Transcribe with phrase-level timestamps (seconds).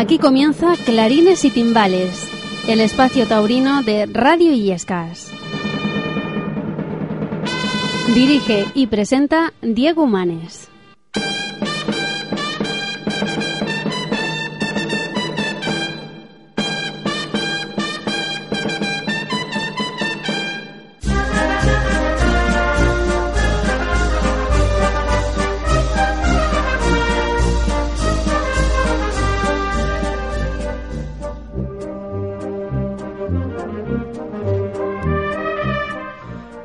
[0.00, 2.26] Aquí comienza Clarines y Timbales,
[2.66, 5.30] el espacio taurino de Radio Illescas.
[8.14, 10.69] Dirige y presenta Diego Manes.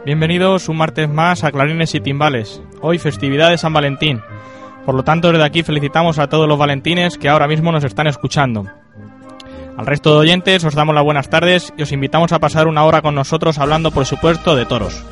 [0.06, 2.62] Bienvenidos un martes más a Clarines y Timbales.
[2.80, 4.22] Hoy festividad de San Valentín.
[4.86, 8.06] Por lo tanto, desde aquí felicitamos a todos los valentines que ahora mismo nos están
[8.06, 8.68] escuchando.
[9.76, 12.84] Al resto de oyentes os damos las buenas tardes y os invitamos a pasar una
[12.84, 15.04] hora con nosotros hablando, por supuesto, de toros.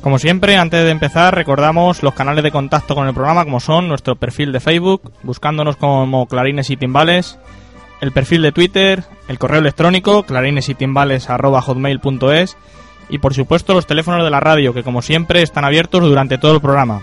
[0.00, 3.88] Como siempre, antes de empezar, recordamos los canales de contacto con el programa, como son
[3.88, 7.40] nuestro perfil de Facebook, buscándonos como Clarines y Timbales,
[8.02, 12.58] el perfil de Twitter, el correo electrónico clarinesitimbales.hotmail.es
[13.08, 16.52] y por supuesto los teléfonos de la radio que como siempre están abiertos durante todo
[16.52, 17.02] el programa.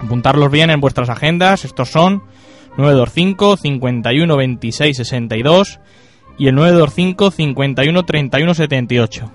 [0.00, 2.22] Apuntarlos bien en vuestras agendas, estos son
[2.78, 5.80] 925 51 26 62
[6.38, 9.30] y el 925 51 31 78.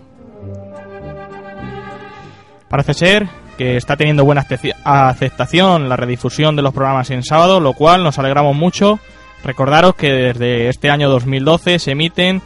[2.67, 4.47] Parece ser que está teniendo buena
[4.83, 8.99] aceptación la redifusión de los programas en sábado, lo cual nos alegramos mucho
[9.43, 12.41] Recordaros que desde este año 2012 se emiten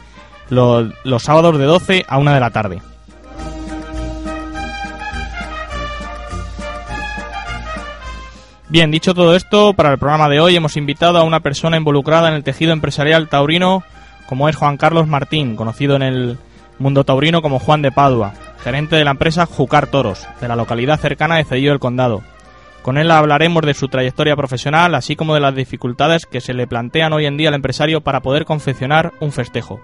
[0.50, 2.82] los, sábados de 12 a 1 de la tarde.
[8.68, 12.28] Bien, dicho todo esto, para el programa de hoy hemos invitado a una persona involucrada
[12.28, 13.82] en el tejido empresarial taurino,
[14.26, 16.38] como es Juan Carlos Martín, conocido en el
[16.78, 18.32] mundo taurino como Juan de Padua,
[18.64, 22.22] gerente de la empresa Jucar Toros, de la localidad cercana de Cedillo del Condado.
[22.82, 26.66] Con él hablaremos de su trayectoria profesional, así como de las dificultades que se le
[26.66, 29.80] plantean hoy en día al empresario para poder confeccionar un festejo.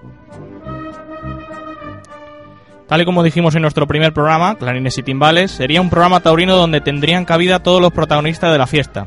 [2.88, 6.56] Tal y como dijimos en nuestro primer programa, Clarines y Timbales, sería un programa taurino
[6.56, 9.06] donde tendrían cabida todos los protagonistas de la fiesta.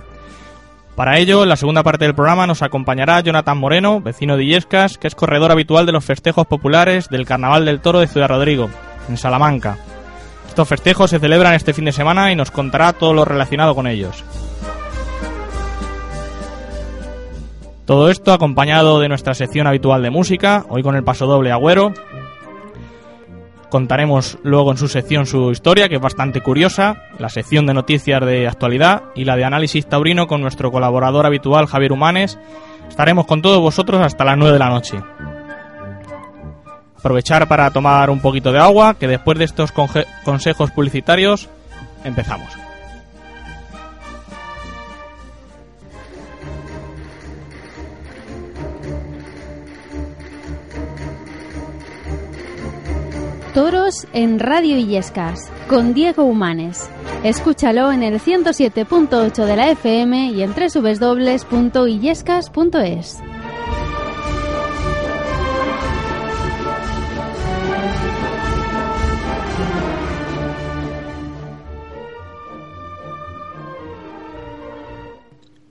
[0.96, 4.98] Para ello, en la segunda parte del programa nos acompañará Jonathan Moreno, vecino de Illescas,
[4.98, 8.70] que es corredor habitual de los festejos populares del Carnaval del Toro de Ciudad Rodrigo,
[9.10, 9.78] en Salamanca.
[10.52, 13.88] Estos festejos se celebran este fin de semana y nos contará todo lo relacionado con
[13.88, 14.22] ellos.
[17.86, 21.94] Todo esto acompañado de nuestra sección habitual de música, hoy con el paso doble Agüero.
[23.70, 28.20] Contaremos luego en su sección su historia, que es bastante curiosa, la sección de noticias
[28.20, 32.38] de actualidad y la de análisis taurino con nuestro colaborador habitual Javier Humanes.
[32.90, 34.98] Estaremos con todos vosotros hasta las 9 de la noche.
[37.02, 39.72] Aprovechar para tomar un poquito de agua, que después de estos
[40.24, 41.50] consejos publicitarios
[42.04, 42.48] empezamos.
[53.56, 56.88] Toros en Radio Illescas, con Diego Humanes.
[57.24, 63.31] Escúchalo en el 107.8 de la FM y en www.illescas.es.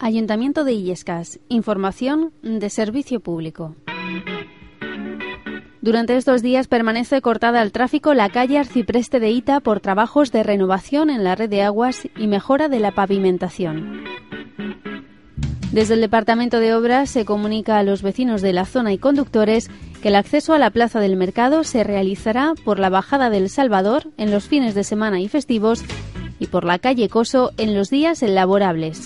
[0.03, 1.41] Ayuntamiento de Illescas.
[1.51, 3.77] Información de servicio público.
[5.83, 10.43] Durante estos días permanece cortada al tráfico la calle Arcipreste de Ita por trabajos de
[10.43, 14.05] renovación en la red de aguas y mejora de la pavimentación.
[15.71, 19.71] Desde el Departamento de Obras se comunica a los vecinos de la zona y conductores
[20.01, 24.11] que el acceso a la Plaza del Mercado se realizará por la Bajada del Salvador
[24.17, 25.85] en los fines de semana y festivos
[26.39, 29.05] y por la calle Coso en los días laborables.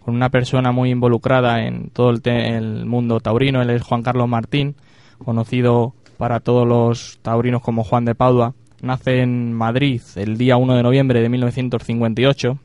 [0.00, 4.28] con una persona muy involucrada en todo el, el, mundo taurino, él es Juan Carlos
[4.28, 4.76] Martín,
[5.24, 10.76] conocido para todos los taurinos como Juan de Padua, nace en Madrid el día 1
[10.76, 12.58] de noviembre de 1958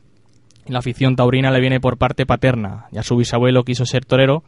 [0.66, 2.86] y la afición taurina le viene por parte paterna.
[2.92, 4.44] Ya su bisabuelo quiso ser torero,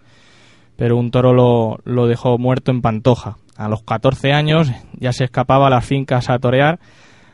[0.76, 3.36] pero un toro lo, lo dejó muerto en Pantoja.
[3.56, 6.78] A los 14 años ya se escapaba a las fincas a torear,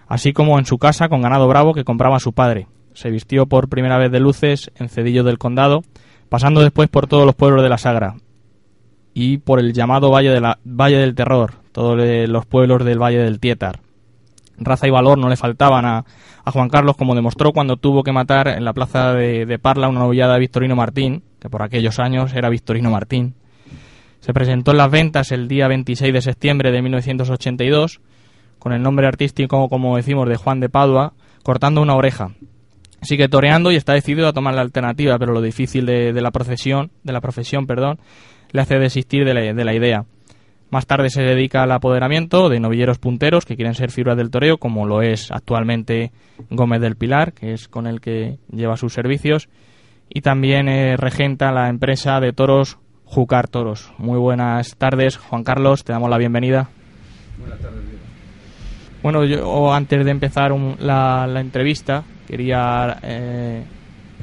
[0.08, 2.66] así como en su casa con ganado bravo que compraba su padre.
[2.94, 5.82] Se vistió por primera vez de luces en Cedillo del Condado,
[6.28, 8.16] pasando después por todos los pueblos de la Sagra
[9.22, 13.18] y por el llamado Valle, de la, Valle del Terror, todos los pueblos del Valle
[13.18, 13.80] del Tietar.
[14.56, 16.06] Raza y valor no le faltaban a,
[16.42, 19.88] a Juan Carlos, como demostró cuando tuvo que matar en la plaza de, de Parla
[19.88, 23.34] una novillada de Victorino Martín, que por aquellos años era Victorino Martín.
[24.20, 28.00] Se presentó en las ventas el día 26 de septiembre de 1982
[28.58, 31.12] con el nombre artístico, como decimos, de Juan de Padua,
[31.42, 32.30] cortando una oreja.
[33.02, 36.30] Sigue toreando y está decidido a tomar la alternativa, pero lo difícil de, de la
[36.30, 37.98] profesión, de la profesión, perdón,
[38.52, 40.04] le hace desistir de la, de la idea.
[40.70, 44.58] Más tarde se dedica al apoderamiento de novilleros punteros que quieren ser figuras del toreo,
[44.58, 46.12] como lo es actualmente
[46.48, 49.48] Gómez del Pilar, que es con el que lleva sus servicios,
[50.08, 53.92] y también eh, regenta la empresa de toros Jucar Toros.
[53.98, 56.68] Muy buenas tardes, Juan Carlos, te damos la bienvenida.
[57.36, 57.82] Buenas tardes,
[59.02, 63.64] Bueno, yo antes de empezar un, la, la, entrevista quería eh,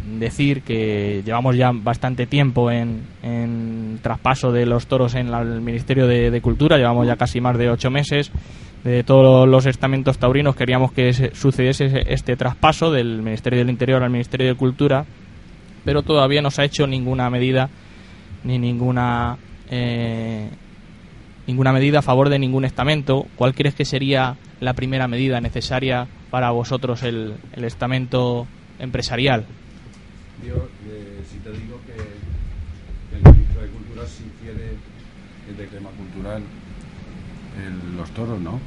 [0.08, 5.62] decir que llevamos ya bastante tiempo en, en traspaso de los toros en la, el
[5.62, 8.32] Ministerio de, Cultura, llevamos ya casi más de ocho meses.
[8.84, 14.04] De todos los estamentos taurinos queríamos que se, sucediese este traspaso del Ministerio del Interior
[14.04, 15.06] al Ministerio de Cultura,
[15.84, 17.70] pero todavía no se ha hecho ninguna medida
[18.44, 19.38] ni ninguna
[19.70, 20.50] eh,
[21.48, 23.26] ninguna medida a favor de ningún estamento.
[23.36, 28.48] ¿Cuál crees que sería la primera medida necesaria para vosotros el estamento
[28.80, 29.46] empresarial?
[30.44, 31.96] Eh, si te digo que,
[33.16, 34.74] el ministro de Cultura si quiere
[35.50, 36.44] el de tema cultural
[37.98, 38.60] los toros, ¿no?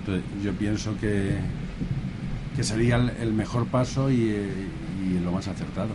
[0.00, 1.36] Entonces, yo pienso que,
[2.56, 4.34] que sería el, mejor paso y,
[5.22, 5.90] lo más acertado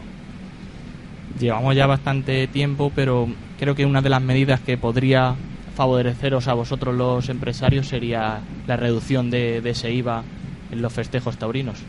[1.39, 3.27] llevamos ya bastante tiempo, pero
[3.59, 5.35] creo que una de las medidas que podría
[5.75, 10.23] favoreceros a vosotros los empresarios sería la reducción de ese IVA
[10.71, 11.83] en los festejos taurinos.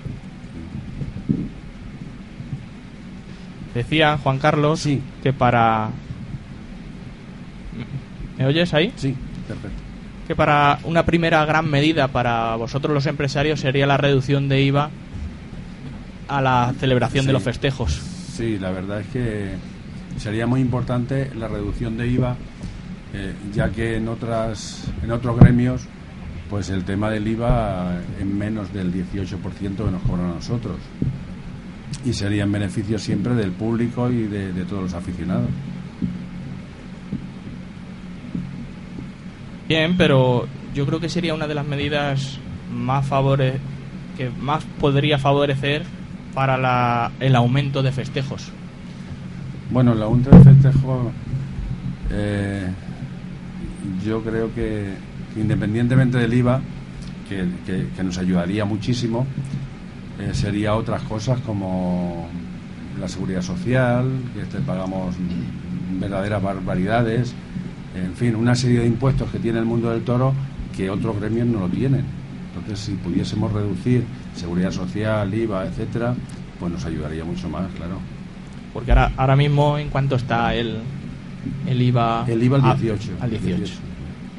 [3.76, 5.02] Decía Juan Carlos sí.
[5.22, 5.90] que para...
[8.38, 8.90] ¿Me oyes ahí?
[8.96, 9.14] Sí,
[9.46, 9.82] perfecto.
[10.26, 14.88] Que para una primera gran medida para vosotros los empresarios sería la reducción de IVA
[16.26, 17.26] a la celebración sí.
[17.26, 17.92] de los festejos.
[18.32, 19.50] Sí, la verdad es que
[20.16, 22.34] sería muy importante la reducción de IVA,
[23.12, 25.82] eh, ya que en otras en otros gremios,
[26.48, 30.76] pues el tema del IVA en menos del 18% que nos cobran a nosotros.
[32.04, 35.48] Y sería en beneficio siempre del público y de, de todos los aficionados.
[39.68, 42.38] Bien, pero yo creo que sería una de las medidas
[42.72, 43.58] más favore
[44.16, 45.84] que más podría favorecer
[46.34, 48.50] para la, el aumento de festejos?
[49.70, 51.12] Bueno, el aumento de festejos,
[52.10, 52.68] eh,
[54.04, 54.92] yo creo que
[55.36, 56.60] independientemente del IVA,
[57.28, 59.26] que, que, que nos ayudaría muchísimo,
[60.18, 62.28] eh, sería otras cosas como
[63.00, 65.14] la seguridad social, que este pagamos
[66.00, 67.34] verdaderas barbaridades,
[67.94, 70.34] en fin, una serie de impuestos que tiene el mundo del toro
[70.76, 72.04] que otros gremios no lo tienen.
[72.48, 76.14] Entonces, si pudiésemos reducir seguridad social, IVA, etcétera,
[76.58, 77.98] pues nos ayudaría mucho más, claro.
[78.72, 80.78] Porque ahora, ahora mismo, ¿en cuánto está el,
[81.66, 82.24] el IVA?
[82.28, 83.12] El IVA al 18.
[83.20, 83.56] A, al 18.
[83.56, 83.80] 18.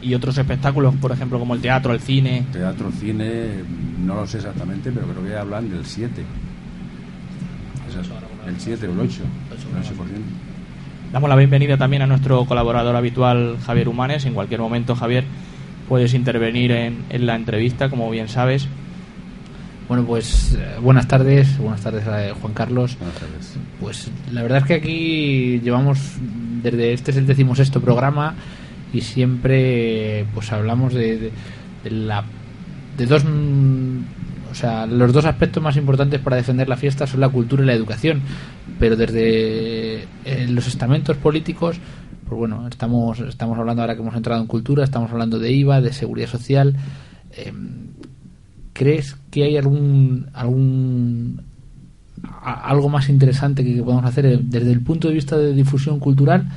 [0.01, 2.45] Y otros espectáculos, por ejemplo, como el teatro, el cine.
[2.51, 3.63] Teatro, cine,
[4.05, 6.23] no lo sé exactamente, pero creo que hablan del 7.
[8.47, 9.21] el 7 o el 8.
[9.51, 9.97] El 8%.
[11.11, 14.25] Damos la bienvenida también a nuestro colaborador habitual, Javier Humanes.
[14.25, 15.23] En cualquier momento, Javier,
[15.87, 18.67] puedes intervenir en, en la entrevista, como bien sabes.
[19.87, 22.97] Bueno, pues eh, buenas tardes, buenas tardes a Juan Carlos.
[22.99, 23.55] Buenas tardes.
[23.79, 26.15] Pues la verdad es que aquí llevamos
[26.61, 28.35] desde este es el decimosexto programa
[28.93, 31.31] y siempre pues hablamos de,
[31.83, 32.23] de, la
[32.97, 33.23] de dos
[34.51, 37.65] o sea los dos aspectos más importantes para defender la fiesta son la cultura y
[37.65, 38.21] la educación.
[38.79, 41.77] Pero desde eh, los estamentos políticos
[42.27, 45.81] pues bueno estamos estamos hablando ahora que hemos entrado en cultura estamos hablando de IVA
[45.81, 46.75] de seguridad social.
[47.31, 47.53] Eh,
[48.73, 51.41] ¿crees que hay algún algún
[52.41, 56.47] algo más interesante que, que, podamos hacer desde el punto de vista de difusión cultural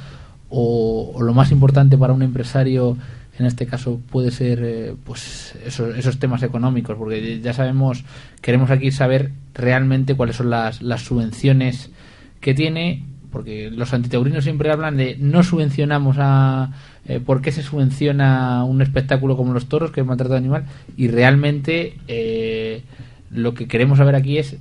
[0.51, 2.97] o, lo más importante para un empresario
[3.39, 8.05] en este caso puede ser eh, pues esos, esos, temas económicos porque ya sabemos
[8.43, 11.91] queremos aquí saber realmente cuáles son las, las subvenciones
[12.41, 16.73] que tiene porque los antitaurinos siempre hablan de no subvencionamos a...
[17.07, 20.65] Eh, ¿Por qué se subvenciona un espectáculo como los toros, que es maltrato animal?
[20.97, 22.83] Y realmente eh,
[23.31, 24.57] lo que queremos saber aquí es,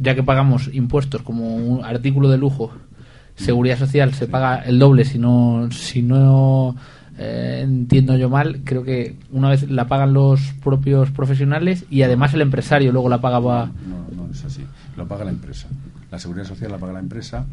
[0.00, 2.72] ya que pagamos impuestos como un artículo de lujo,
[3.36, 6.76] seguridad social se paga el doble si no, si no
[7.18, 12.32] eh, entiendo yo mal, creo que una vez la pagan los propios profesionales y además
[12.34, 13.70] el empresario luego la pagaba...
[13.86, 14.64] No, no es así,
[14.96, 15.68] lo paga la empresa.
[16.10, 17.46] La seguridad social la paga la empresa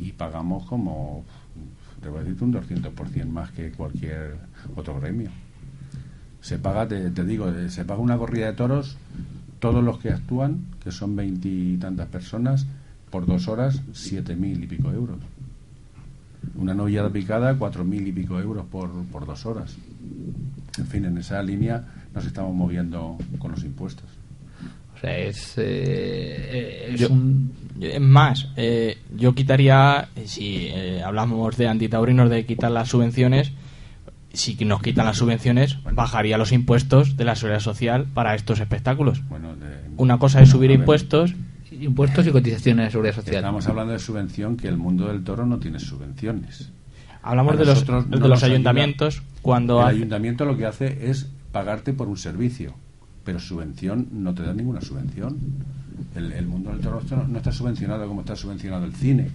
[0.00, 1.24] y pagamos como,
[2.02, 4.36] debo decirte, un 200% más que cualquier
[4.76, 5.30] otro gremio.
[6.40, 8.98] Se paga, te, te digo, se paga una corrida de toros,
[9.60, 12.66] todos los que actúan, que son veintitantas personas,
[13.14, 15.18] por dos horas, siete mil y pico euros.
[16.56, 19.76] Una novillada picada, cuatro mil y pico euros por, por dos horas.
[20.78, 24.06] En fin, en esa línea nos estamos moviendo con los impuestos.
[24.96, 27.52] O sea, es, eh, es Yo- un...
[27.80, 33.52] Es más, eh, yo quitaría, eh, si eh, hablamos de antitaurinos de quitar las subvenciones,
[34.32, 39.22] si nos quitan las subvenciones, bajaría los impuestos de la seguridad social para estos espectáculos.
[39.28, 41.34] Bueno, de- Una cosa es subir impuestos,
[41.80, 43.36] Impuestos y cotizaciones de seguridad social.
[43.36, 46.70] Estamos hablando de subvención, que el mundo del toro no tiene subvenciones.
[47.22, 48.46] hablamos de los, de los ayuda.
[48.54, 52.74] ayuntamientos cuando el hace- ayuntamiento lo que hace es pagarte por un servicio,
[53.24, 55.36] pero subvención no te da ninguna subvención.
[56.14, 59.30] El, el mundo del toro no- no está subvencionado como está subvencionado el cine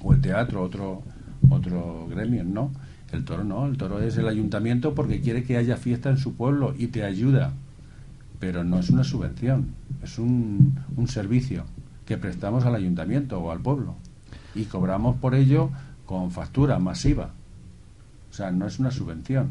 [0.00, 1.02] o el teatro, otro
[1.50, 2.70] otro gremio, no.
[3.12, 6.34] El toro no, el toro es el ayuntamiento porque quiere que haya fiesta en su
[6.34, 7.52] pueblo y te ayuda,
[8.44, 9.68] pero no es una subvención,
[10.02, 11.64] es un, un servicio
[12.04, 13.94] que prestamos al ayuntamiento o al pueblo
[14.54, 15.70] y cobramos por ello
[16.04, 17.30] con factura masiva.
[18.30, 19.46] O sea, no es una subvención.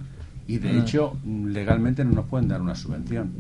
[0.48, 0.78] Y de Ah.
[0.80, 3.32] hecho, legalmente no nos pueden dar una subvención.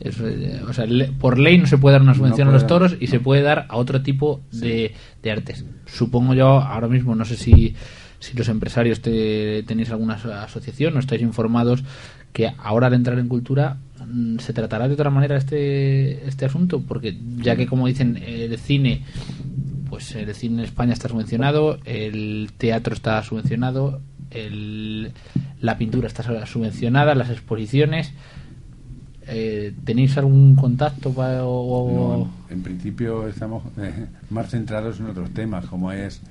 [0.00, 2.54] Es, eh, o sea, le- por ley no se puede dar una subvención No a
[2.54, 3.10] los dar, toros y no.
[3.12, 5.64] se puede dar a otro tipo de, de artes.
[5.86, 7.76] Supongo yo, ahora mismo, no sé si,
[8.18, 11.84] si los empresarios te, tenéis alguna aso- asociación o estáis informados
[12.32, 13.76] que ahora al entrar en cultura
[14.38, 19.04] se tratará de otra manera este, este asunto, porque ya que como dicen el cine,
[19.88, 24.00] pues el cine en España está subvencionado, el teatro está subvencionado,
[24.30, 25.12] el,
[25.60, 28.12] la pintura está subvencionada, las exposiciones.
[29.30, 35.66] Eh, ¿Tenéis algún contacto o, No, en principio estamos eh, más centrados en otros temas,
[35.66, 36.22] como es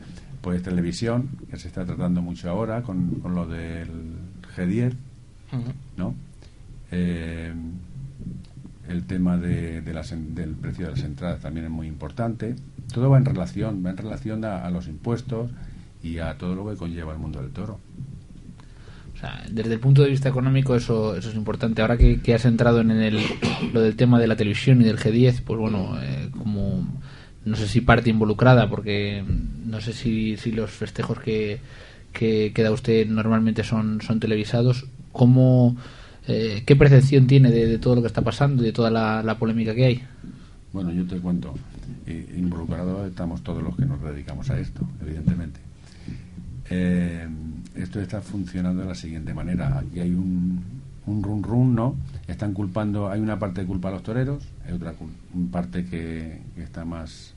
[0.41, 3.89] pues televisión, que se está tratando mucho ahora con, con lo del
[4.55, 4.93] G10,
[5.51, 5.71] Ujú.
[5.97, 6.15] ¿no?
[6.91, 7.53] Eh,
[8.89, 12.55] el tema de, de las del precio de las entradas también es muy importante.
[12.93, 15.51] Todo va en relación, va en relación a, los impuestos
[16.01, 17.79] y a todo lo que conlleva el mundo del toro.
[19.13, 21.81] o sea, desde el punto de vista económico eso, eso es importante.
[21.81, 23.19] Ahora que, has entrado en el,
[23.73, 26.87] lo del tema de la televisión y del G10, pues bueno, eh, como
[27.43, 29.23] no sé si parte involucrada, porque
[29.65, 31.59] no sé si, si los festejos que,
[32.13, 35.77] que, usted normalmente son, son televisados, ¿cómo,
[36.27, 39.73] eh, ¿qué percepción tiene de, todo lo que está pasando y de toda la, polémica
[39.73, 40.03] que hay?
[40.73, 41.53] Bueno, yo te cuento,
[42.05, 45.59] eh, involucrados estamos todos los que nos dedicamos a esto, evidentemente.
[46.69, 47.27] Eh,
[47.75, 49.79] esto está funcionando de la siguiente manera.
[49.79, 50.61] Aquí hay un,
[51.05, 51.95] un run run, ¿no?
[52.27, 54.93] Están culpando, hay una parte de culpa a los toreros, hay otra
[55.49, 57.33] parte que, que está más,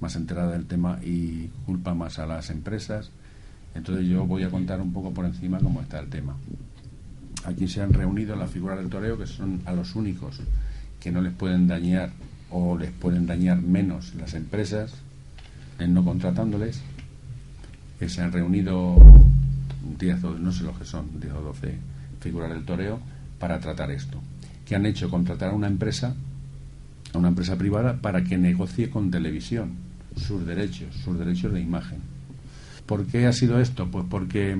[0.00, 3.12] más enterada del tema y culpa más a las empresas.
[3.76, 6.34] Entonces yo voy a contar un poco por encima cómo está el tema.
[7.46, 10.40] Aquí se han reunido las figuras del toreo, que son a los únicos
[10.98, 12.10] que no les pueden dañar
[12.50, 14.92] o les pueden dañar menos las empresas
[15.78, 16.82] en no contratándoles,
[18.00, 18.96] que se han reunido
[19.98, 21.74] 10 o no sé los que son, 10 o 12
[22.20, 22.98] figuras del toreo
[23.38, 24.20] para tratar esto.
[24.64, 26.16] Que han hecho contratar a una empresa,
[27.12, 29.74] a una empresa privada, para que negocie con televisión
[30.16, 32.00] sus derechos, sus derechos de imagen.
[32.86, 33.88] ¿Por qué ha sido esto?
[33.88, 34.56] Pues porque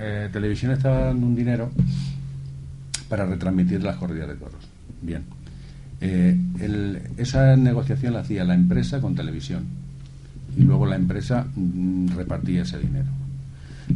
[0.00, 1.70] eh, televisión está dando un dinero
[3.08, 4.68] para retransmitir las corridas de toros.
[5.02, 5.22] Bien.
[6.00, 6.36] Eh,
[7.18, 9.64] esa negociación la hacía la empresa con televisión
[10.56, 13.08] y luego la empresa mm, repartía ese dinero.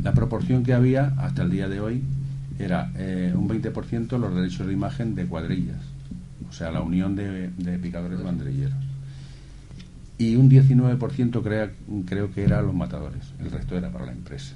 [0.02, 2.02] La proporción que había hasta el día de hoy
[2.58, 5.78] era eh, un 20% los derechos de imagen de cuadrillas,
[6.48, 8.74] o sea, la unión de, de picadores banderilleros.
[10.18, 11.70] Y un 19% crea-
[12.06, 14.54] creo que era los matadores, el resto era para la empresa.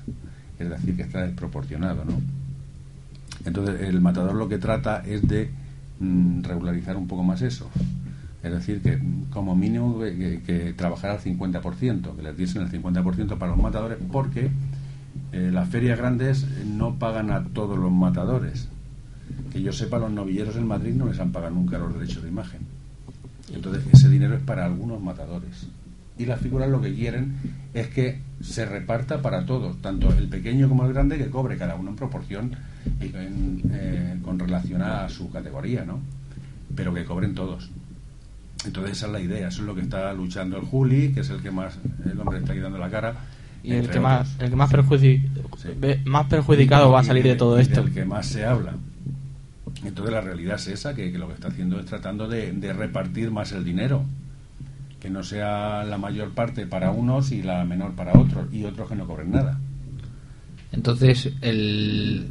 [0.58, 2.20] Es decir, que está desproporcionado, ¿no?
[3.44, 5.50] Entonces, el matador lo que trata es de
[6.00, 7.70] mm, regularizar un poco más eso.
[8.42, 12.70] Es decir, que mm, como mínimo que, que, trabajar al 50%, que les diesen el
[12.70, 14.50] 50% para los matadores, porque
[15.32, 18.68] eh, las ferias grandes no pagan a todos los matadores.
[19.52, 22.28] Que yo sepa, los novilleros en Madrid no les han pagado nunca los derechos de
[22.28, 22.60] imagen.
[23.52, 25.68] Entonces, ese dinero es para algunos matadores.
[26.18, 27.36] Y las figuras lo que quieren
[27.74, 31.76] es que se reparta para todos, tanto el pequeño como el grande, que cobre cada
[31.76, 32.56] uno en proporción
[33.00, 36.00] y eh, con relación a su categoría, ¿no?
[36.74, 37.70] Pero que cobren todos.
[38.64, 41.30] Entonces esa es la idea, eso es lo que está luchando el Juli, que es
[41.30, 43.14] el que más, el hombre está dando la cara.
[43.62, 44.70] Y el que, más, el que más,
[46.04, 47.80] más perjudicado va a salir de, todo esto.
[47.80, 48.74] El que más se habla.
[49.84, 53.52] Entonces la realidad es esa, que, lo que está haciendo es tratando de, repartir más
[53.52, 54.04] el dinero.
[55.00, 58.88] Que no sea la mayor parte para unos y la menor para otros, y otros
[58.88, 59.58] que no cobren nada.
[60.72, 62.28] Entonces, el,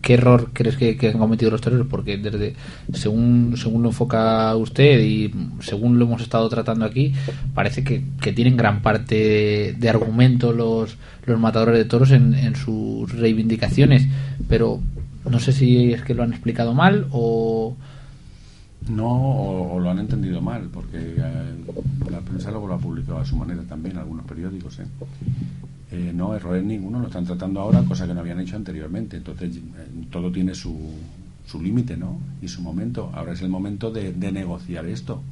[0.00, 1.86] ¿qué error crees que, han cometido los toreros?
[1.88, 2.54] Porque desde
[2.92, 7.12] según según lo enfoca usted y según lo hemos estado tratando aquí,
[7.54, 8.02] parece que,
[8.32, 14.06] tienen gran parte de, argumento los, los matadores de toros en, en sus reivindicaciones.
[14.48, 14.80] Pero
[15.28, 17.76] no sé si es que lo han explicado mal o...
[18.88, 21.54] No, o, lo han entendido mal, porque eh,
[22.10, 24.78] la prensa luego lo ha publicado a su manera también, algunos periódicos.
[24.80, 24.86] ¿eh?
[25.92, 29.18] Eh, no, errores ninguno, lo están tratando ahora, cosa que no habían hecho anteriormente.
[29.18, 29.58] Entonces,
[30.10, 30.76] todo tiene su,
[31.46, 32.18] su límite ¿no?
[32.40, 33.10] y su momento.
[33.12, 35.22] Ahora es el momento de, de negociar esto,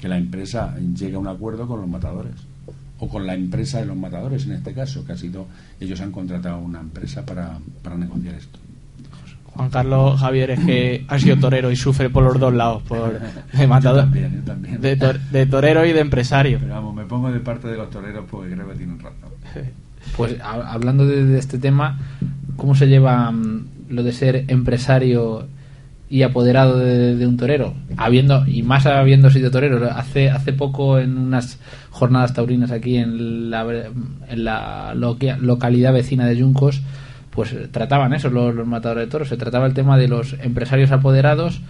[0.00, 2.34] que la empresa llegue a un acuerdo con los matadores
[2.98, 5.46] o con la empresa de los matadores en este caso, que ha sido,
[5.80, 8.58] ellos han contratado una empresa para, para negociar esto.
[9.54, 13.20] Juan Carlos Javier es que ha sido torero y sufre por los dos lados, por
[13.52, 16.58] de matador, De, torero y de empresario.
[16.60, 19.30] Pero vamos, me pongo de parte de los toreros porque creo que tiene un razón.
[20.18, 21.98] Pues hablando de, este tema,
[22.56, 25.48] ¿cómo se lleva mm, lo de ser empresario
[26.10, 27.72] y apoderado de, un torero?
[27.96, 31.58] Habiendo y más habiendo sido torero, hace hace poco en unas
[31.90, 33.64] jornadas taurinas aquí en la,
[34.28, 36.82] en la localidad vecina de Yuncos
[37.34, 39.28] pues trataban eso los, matadores de toros.
[39.28, 41.60] Se trataba el tema de los empresarios apoderados,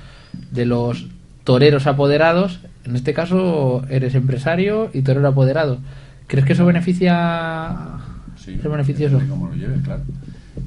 [0.51, 1.09] de los
[1.43, 2.61] toreros apoderados.
[2.85, 5.79] En este caso eres empresario y torero apoderado.
[6.27, 7.77] ¿Crees que eso beneficia?
[8.37, 9.21] Sí, ¿Es beneficioso?
[9.29, 10.03] Como lo lleves, claro.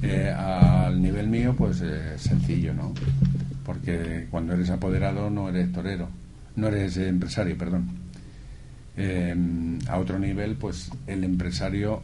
[0.02, 2.94] Eh, al nivel mío, pues es sencillo, ¿no?
[3.66, 6.10] Porque cuando eres apoderado no eres torero,
[6.56, 7.88] no eres empresario, perdón.
[8.98, 9.36] Eh,
[9.88, 12.02] a otro nivel, pues el empresario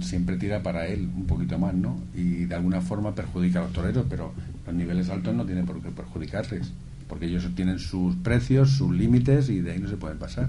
[0.00, 2.00] siempre tira para él un poquito más, ¿no?
[2.14, 4.32] Y de alguna forma perjudica a los toreros, pero
[4.66, 6.72] los niveles altos no tienen por qué perjudicarles,
[7.08, 10.48] porque ellos tienen sus precios, sus límites y de ahí no se pueden pasar.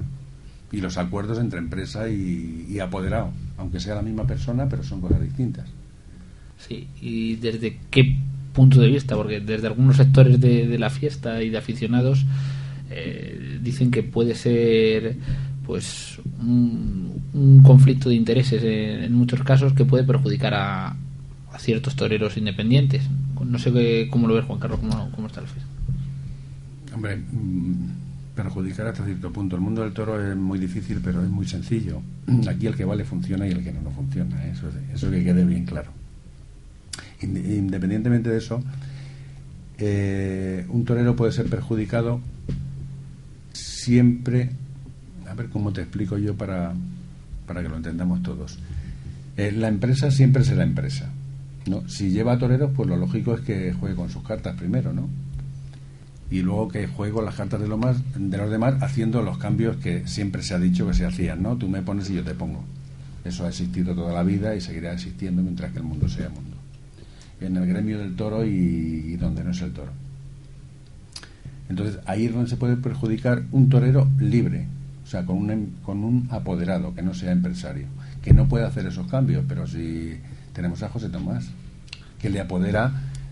[0.71, 5.21] Y los acuerdos entre empresa y, apoderado, aunque sea la misma persona, pero son cosas
[5.21, 5.67] distintas.
[6.57, 8.17] Sí, ¿y desde qué
[8.53, 9.15] punto de vista?
[9.15, 12.25] Porque desde algunos sectores de, la fiesta y de aficionados
[12.91, 15.17] eh, dicen que puede ser
[15.69, 20.95] pues un, conflicto de intereses en, muchos casos que puede perjudicar a,
[21.59, 23.03] ciertos toreros independientes.
[23.45, 25.47] No sé cómo lo ves, Juan Carlos, cómo, está el.
[26.91, 29.57] Hombre, mm, perjudicar hasta cierto punto.
[29.57, 32.01] El mundo del toro es muy difícil, pero es muy sencillo.
[32.49, 34.43] Aquí el que vale funciona y el que no no funciona.
[34.47, 34.53] ¿eh?
[34.53, 35.91] Eso, eso que quede bien claro.
[37.21, 38.63] Independientemente de eso,
[39.77, 42.21] eh, un torero puede ser perjudicado
[43.53, 44.49] siempre
[45.29, 46.73] a ver cómo te explico yo para,
[47.45, 48.59] para que lo entendamos todos.
[49.37, 51.09] Eh, la empresa siempre será empresa.
[51.67, 51.87] ¿no?
[51.87, 55.07] Si lleva toreros, pues lo lógico es que juegue con sus cartas primero, ¿no?
[56.31, 59.37] Y luego que juegue con las cartas de, lo más, de los demás haciendo los
[59.37, 61.57] cambios que siempre se ha dicho que se hacían, ¿no?
[61.57, 62.63] Tú me pones y yo te pongo.
[63.23, 66.57] Eso ha existido toda la vida y seguirá existiendo mientras que el mundo sea mundo.
[67.41, 69.91] En el gremio del toro y, y donde no es el toro.
[71.69, 74.67] Entonces ahí es donde se puede perjudicar un torero libre,
[75.09, 77.87] sea, con un, em, con un apoderado que no sea empresario,
[78.21, 80.19] que no puede hacer esos cambios, pero si
[80.53, 81.49] tenemos a José Tomás,
[82.19, 82.91] que le apodera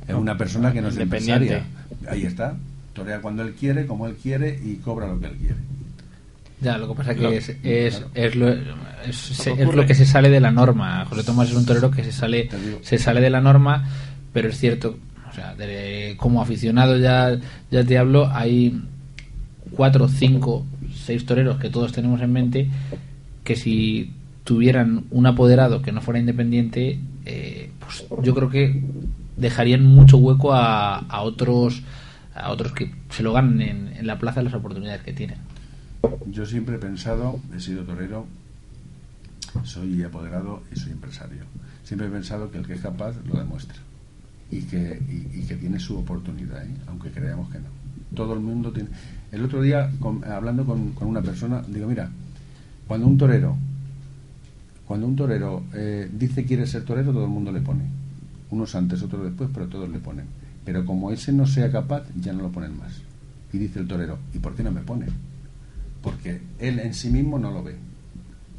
[0.09, 1.65] a una persona que no es empresaria.
[2.09, 2.55] Ahí está,
[2.93, 5.55] torea cuando él quiere, como él quiere y cobra lo que él quiere.
[6.59, 10.39] Ya, lo que pasa que es, es, es, lo, es, lo que se sale de
[10.39, 11.05] la norma.
[11.05, 12.49] José Tomás es un torero que se sale,
[12.81, 13.87] se sale de la norma,
[14.33, 14.97] pero es cierto,
[15.29, 15.55] o sea,
[16.17, 17.37] como aficionado ya,
[17.69, 18.81] ya te hablo, hay
[19.69, 20.65] cuatro, cinco
[21.07, 22.69] seis toreros que todos tenemos en mente,
[23.43, 28.81] que si tuvieran un apoderado que no fuera independiente, eh, pues yo creo que
[29.35, 31.83] dejarían mucho hueco a, a otros
[32.33, 35.37] a otros que se lo ganan en, en la plaza las oportunidades que tienen.
[36.27, 38.27] Yo siempre he pensado, he sido torero,
[39.63, 41.43] soy apoderado y soy empresario.
[41.83, 43.77] Siempre he pensado que el que es capaz lo demuestra
[44.51, 46.75] y que, y, que tiene su oportunidad, ¿eh?
[46.87, 47.65] aunque creamos que no.
[48.15, 48.89] Todo el mundo tiene.
[49.31, 49.91] El otro día,
[50.29, 52.09] hablando con, una persona, digo, mira,
[52.87, 53.57] cuando un torero,
[54.87, 57.83] cuando un torero eh, dice quiere ser torero, todo el mundo le pone.
[58.49, 60.25] Unos antes, otros después, pero todos le ponen.
[60.63, 63.01] Pero como ese no sea capaz, ya no lo ponen más.
[63.51, 65.07] Y dice el torero, ¿y por qué no me pone?
[66.01, 67.75] Porque él en sí mismo no lo ve.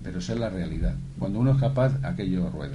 [0.02, 0.94] pero esa es la realidad.
[1.18, 2.74] Cuando uno es capaz, aquello rueda.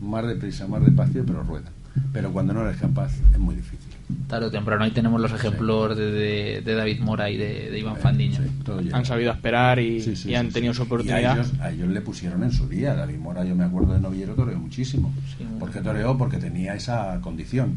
[0.00, 1.70] Más deprisa, más despacio, pero rueda.
[2.12, 3.89] Pero cuando no eres capaz, es muy difícil.
[4.28, 8.00] Tarde o temprano, ahí tenemos los ejemplos de, de, David Mora y de, Iván Eh,
[8.00, 8.38] Fandiño.
[8.38, 8.88] sí.
[8.92, 10.78] Han sabido esperar y, Sí, sí, y han sí, tenido sí.
[10.78, 11.20] su oportunidad.
[11.20, 12.94] Y a ellos, a ellos le pusieron en su día.
[12.94, 15.12] David Mora, yo me acuerdo de Novillero, toreó muchísimo.
[15.36, 16.16] Sí, muy ¿Por qué toreó?
[16.16, 17.76] Porque tenía esa condición.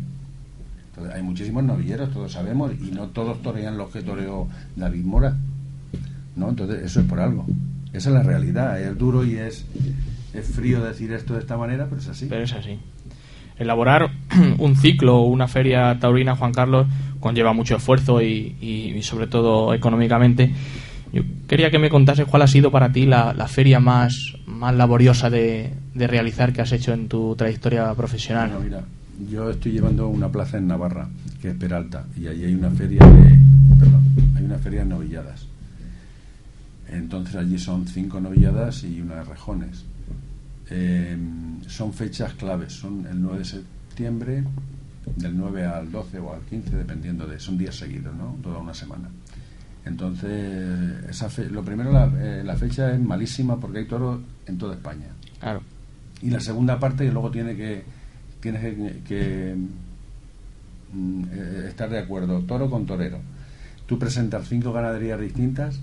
[0.89, 5.35] Entonces, hay muchísimos novilleros, todos sabemos, y no todos torean los que toreó David Mora.
[6.35, 6.49] ¿No?
[6.49, 7.45] Entonces, eso es por algo.
[7.93, 8.79] Esa es la realidad.
[8.81, 9.65] Es duro y es,
[10.33, 12.27] es frío decir esto de esta manera, pero es así.
[12.29, 12.79] Pero es así.
[13.57, 14.09] Elaborar
[14.57, 16.87] un ciclo o una feria taurina, Juan Carlos,
[17.19, 20.51] conlleva mucho esfuerzo y, sobre todo económicamente.
[21.11, 25.29] Yo quería que me contases cuál ha sido para ti la, feria más, más laboriosa
[25.29, 28.51] de, de realizar que has hecho en tu trayectoria profesional.
[28.63, 28.83] Mira,
[29.29, 31.07] yo estoy llevando una plaza en Navarra,
[31.41, 33.39] que es Peralta, y allí hay una feria de,
[33.79, 34.03] perdón,
[34.35, 35.45] hay una feria de novilladas.
[36.89, 39.85] Entonces allí son cinco novilladas y una de rejones.
[40.69, 41.17] Eh,
[41.67, 46.75] son fechas claves, son el 9 de septiembre, del 9 al 12 o al 15,
[46.77, 48.35] dependiendo de, son días seguidos, ¿no?
[48.41, 49.09] Toda una semana.
[49.85, 54.57] Entonces, esa fe- lo primero, la, eh, la fecha es malísima porque hay toros en
[54.57, 55.07] toda España
[55.39, 55.61] Claro.
[56.21, 57.83] y la segunda parte que luego tiene que
[58.39, 59.55] tienes que, que,
[60.93, 63.19] mm, eh, estar de acuerdo toro con torero
[63.85, 65.79] tú presentas cinco ganaderías distintas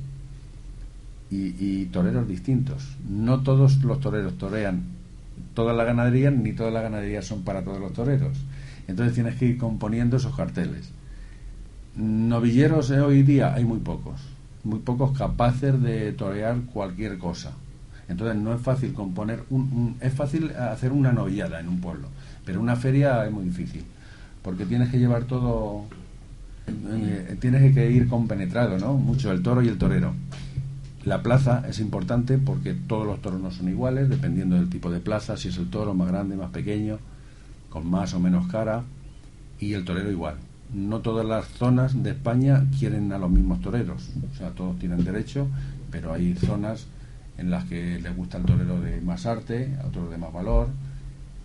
[1.30, 4.82] y, y toreros distintos no todos los toreros torean
[5.54, 8.36] todas las ganaderías ni todas las ganaderías son para todos los toreros
[8.88, 10.90] entonces tienes que ir componiendo esos carteles
[11.96, 14.20] novilleros de hoy día hay muy pocos,
[14.64, 17.52] muy pocos capaces de torear cualquier cosa.
[18.08, 22.08] Entonces no es fácil componer un, un- es fácil hacer una novillada en un pueblo,
[22.44, 23.84] pero una feria es muy difícil,
[24.42, 25.84] porque tienes que llevar todo
[26.68, 28.94] eh, tienes que ir compenetrado, ¿no?
[28.94, 30.14] Mucho el toro y el torero.
[31.04, 35.00] La plaza es importante porque todos los toros no son iguales, dependiendo del tipo de
[35.00, 36.98] plaza, si es el toro más grande, más pequeño,
[37.70, 38.82] con más o menos cara,
[39.58, 40.36] y el torero igual.
[40.74, 45.02] No todas las zonas de España quieren a los mismos toreros, o sea, todos tienen
[45.02, 45.46] derecho,
[45.90, 46.86] pero hay zonas
[47.38, 50.68] en las que les gusta el torero de más arte, a otros de más valor,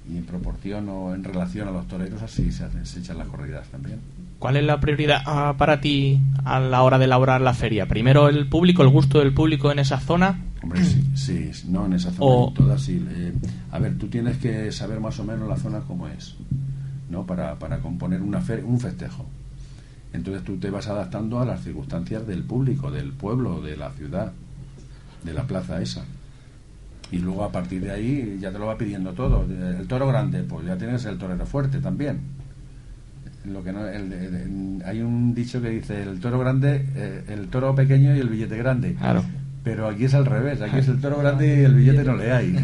[0.09, 3.27] y en proporción o en relación a los toreros así se, hacen, se echan las
[3.27, 3.99] corridas también.
[4.45, 7.87] ¿Cuál es la prioridad ah, para ti a la hora de elaborar la feria?
[7.87, 10.39] ¿Primero el público, el gusto del público en esa zona?
[10.61, 13.03] Hombre, sí, sí, no en esa zona, O- en todas sí.
[13.09, 13.33] Eh,
[13.71, 16.35] a ver, tú tienes que saber más o menos la zona como es,
[17.09, 17.25] ¿no?
[17.25, 19.25] Para, para componer una fe- un festejo.
[20.13, 24.31] Entonces tú te vas adaptando a las circunstancias del público, del pueblo, de la ciudad,
[25.23, 26.05] de la plaza esa.
[27.11, 29.43] Y luego a partir de ahí ya te lo va pidiendo todo.
[29.49, 32.19] El toro grande, pues ya tienes el torero fuerte también.
[33.47, 37.23] Lo que no, el- el- el- hay un dicho que dice el toro grande, eh,
[37.29, 38.95] el toro pequeño y el billete grande.
[38.95, 39.23] Claro.
[39.63, 42.31] Pero aquí es al revés, aquí es el toro grande y el billete no le
[42.31, 42.55] hay.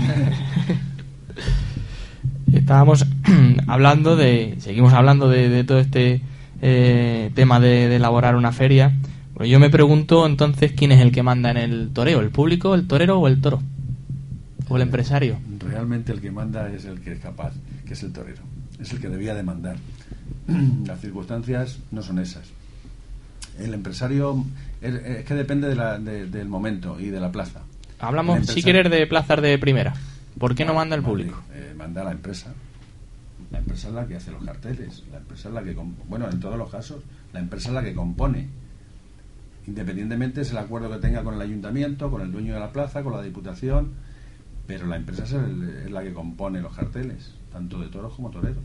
[2.53, 3.05] Estábamos
[3.67, 6.21] hablando de, seguimos hablando de, de todo este
[6.61, 8.91] eh, tema de, de elaborar una feria.
[9.33, 12.75] Pues yo me pregunto entonces quién es el que manda en el toreo, el público,
[12.75, 13.61] el torero o el toro
[14.67, 15.37] o el empresario.
[15.59, 17.53] Realmente el que manda es el que es capaz,
[17.85, 18.41] que es el torero.
[18.79, 19.77] Es el que debía de mandar.
[20.85, 22.49] Las circunstancias no son esas.
[23.59, 24.43] El empresario
[24.81, 27.61] es, es que depende de la- de- del momento y de la plaza.
[27.99, 29.93] Hablamos, si quieres, de plazas de primera.
[30.39, 31.41] ¿Por qué no manda el público?
[31.53, 32.53] eh, manda la empresa.
[33.51, 35.03] La empresa es la que hace los carteles.
[35.11, 35.75] La empresa es la que,
[36.07, 38.47] bueno, en todos los casos, la empresa es la que compone.
[39.67, 43.03] Independientemente es el acuerdo que tenga con el ayuntamiento, con el dueño de la plaza,
[43.03, 43.89] con la diputación,
[44.65, 48.31] pero la empresa es, el- es la que compone los carteles, tanto de toros como
[48.31, 48.63] toreros.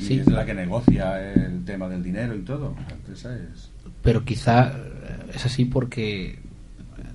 [0.00, 0.18] Y Sí.
[0.20, 2.74] es la que negocia el tema del dinero y todo.
[2.90, 3.70] Empresa es.
[4.02, 6.38] Pero quizá eh, es así porque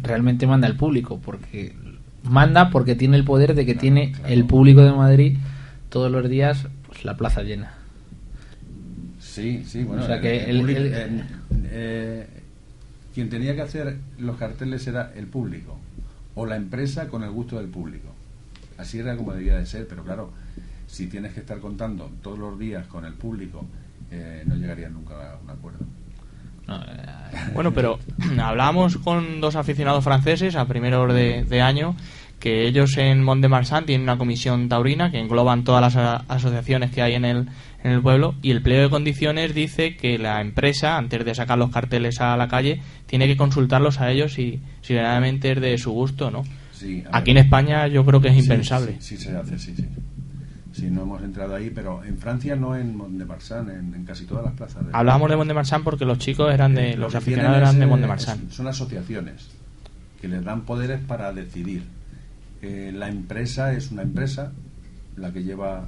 [0.03, 1.75] realmente manda el público, porque
[2.23, 4.27] manda porque tiene el poder de que Claro, tiene claro.
[4.33, 5.37] el público de Madrid
[5.89, 7.73] todos los días pues la plaza llena.
[9.19, 10.03] Sí, sí, bueno.
[10.03, 11.23] O sea que el- público- eh,
[11.71, 12.27] eh,
[13.13, 15.77] quien tenía que hacer los carteles era el público
[16.35, 18.09] o la empresa con el gusto del público.
[18.77, 20.31] Así era como debía de ser, pero claro,
[20.87, 23.65] si tienes que estar contando todos los días con el público,
[24.11, 25.79] eh, no llegaría nunca a un acuerdo.
[26.67, 27.99] No, eh, Bueno, pero
[28.41, 31.95] hablábamos con dos aficionados franceses a primeros de, de año
[32.39, 36.17] que ellos en Mont de Marsan tienen una comisión taurina que engloban todas las a-
[36.27, 37.47] asociaciones que hay en el,
[37.83, 41.57] en el pueblo y el pliego de condiciones dice que la empresa, antes de sacar
[41.57, 45.77] los carteles a la calle, tiene que consultarlos a ellos si, si verdaderamente es de
[45.77, 46.43] su gusto, ¿no?
[46.71, 47.37] Sí, Aquí en.
[47.37, 48.97] España yo creo que es Sí, impensable.
[48.99, 49.85] Sí, sí, se hace, sí, sí.
[50.75, 54.03] Sí, no hemos entrado ahí, pero en Francia no en Mont de Marsan, en, en
[54.03, 54.85] casi todas las plazas.
[54.85, 57.57] de- Hablábamos de Mont de Marsan porque los chicos eran de, Eh, lo los aficionados
[57.59, 58.43] eran de Mont de Marsan.
[58.49, 59.49] es- Son asociaciones.
[60.19, 61.83] que les dan poderes para decidir.
[62.61, 64.53] Eh, la empresa es una empresa,
[65.17, 65.85] la que lleva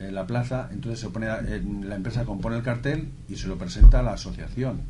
[0.00, 4.00] eh, la plaza, entonces se pone la empresa compone el cartel y se lo presenta
[4.00, 4.80] a la asociación.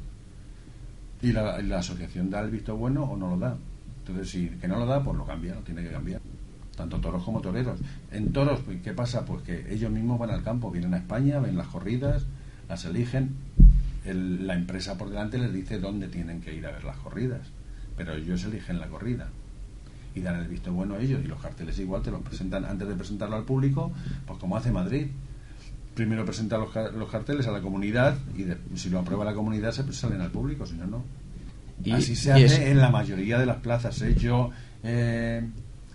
[1.22, 3.56] Y la, la asociación da el visto bueno o no lo da.
[4.00, 6.20] Entonces, si que no lo da, pues lo cambia, lo tiene que cambiar
[6.78, 7.80] tanto toros como toreros.
[8.12, 9.24] En toros, pues, ¿qué pasa?
[9.24, 12.24] Pues que ellos mismos van al campo, vienen a España, ven las corridas,
[12.68, 13.34] las eligen,
[14.06, 17.48] la empresa por delante les dice dónde tienen que ir a ver las corridas,
[17.96, 19.28] pero ellos eligen la corrida
[20.14, 22.88] y dan el visto bueno a ellos y los carteles igual te los presentan antes
[22.88, 23.92] de presentarlo al público,
[24.26, 25.08] pues como hace Madrid.
[25.94, 29.92] Primero presenta los, los carteles a la comunidad y si lo aprueba la comunidad se
[29.92, 31.02] salen al público, si no, no.
[31.84, 34.00] Y, Así se hace en la mayoría de las plazas.
[34.02, 34.14] ¿eh?
[34.14, 34.50] Yo
[34.84, 35.42] eh,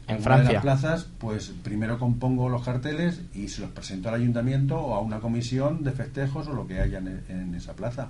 [0.08, 0.48] en Francia.
[0.48, 4.96] De las plazas, pues primero compongo los carteles y se los presento al ayuntamiento o
[4.96, 8.10] a una comisión de festejos o lo que haya en, esa plaza.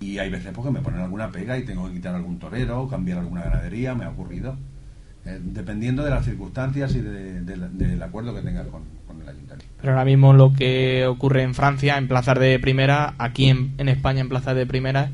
[0.00, 3.18] Y hay veces porque me ponen alguna pega y tengo que quitar algún torero, cambiar
[3.18, 4.56] alguna ganadería, me ha ocurrido.
[5.24, 8.82] Eh, dependiendo de las circunstancias y del acuerdo que tenga con,
[9.20, 9.74] el ayuntamiento.
[9.80, 13.88] Pero ahora mismo lo que ocurre en Francia, en plazas de primera, aquí en, en
[13.88, 15.10] España, en plazas de primera,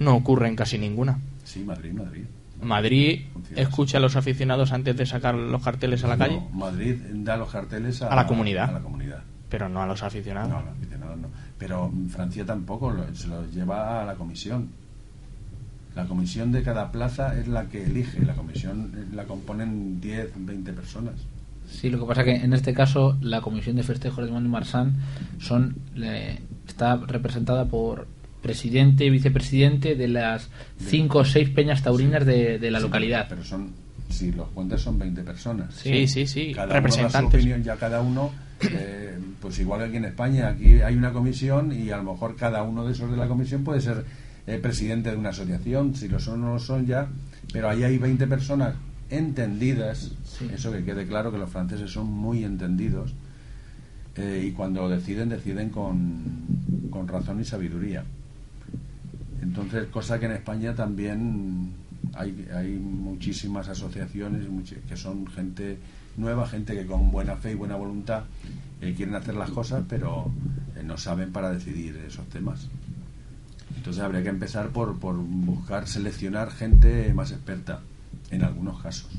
[0.00, 1.18] no ocurre en casi ninguna.
[1.44, 2.24] Sí, Madrid, Madrid.
[2.60, 6.40] Madrid escucha a los aficionados antes de sacar los carteles a la calle.
[6.52, 8.70] Madrid da los carteles a, la comunidad.
[8.70, 9.22] A la comunidad.
[9.48, 10.50] Pero no a los aficionados.
[10.50, 11.28] No, a los aficionados no.
[11.58, 14.70] Pero Francia tampoco se los lleva a la comisión.
[15.94, 18.24] La comisión de cada plaza es la que elige.
[18.24, 21.14] La comisión la componen 10, 20 personas.
[21.68, 24.96] Sí, lo que pasa que en este caso la comisión de festejos de Mont Marsan
[25.38, 25.76] son
[26.66, 28.06] está representada por
[28.44, 33.24] presidente y vicepresidente de las cinco o seis peñas taurinas de, la localidad.
[33.26, 33.72] Pero son,
[34.10, 35.74] si los cuentas son 20 personas.
[35.74, 36.52] Sí, sí, sí.
[36.54, 37.40] Cada Representantes.
[37.40, 41.72] opinión, ya cada uno, eh, pues igual que aquí en España, aquí hay una comisión
[41.72, 44.04] y a lo mejor cada uno de esos de la comisión puede ser
[44.46, 47.08] eh, presidente de una asociación, si lo son o no lo son ya,
[47.50, 48.74] pero ahí hay 20 personas
[49.08, 50.12] entendidas,
[50.52, 53.14] eso que quede claro que los franceses son muy entendidos.
[54.16, 56.22] Eh, y cuando deciden, deciden con,
[56.90, 58.04] con razón y sabiduría.
[59.44, 61.74] Entonces, cosa que en España también
[62.14, 64.46] hay, muchísimas asociaciones
[64.88, 65.78] que son gente
[66.16, 68.22] nueva, gente que con buena fe y buena voluntad
[68.80, 70.30] eh, quieren hacer las cosas, pero
[70.76, 72.68] eh, no saben para decidir esos temas.
[73.76, 77.80] Entonces habría que empezar por, por buscar seleccionar gente más experta
[78.30, 79.10] en algunos casos.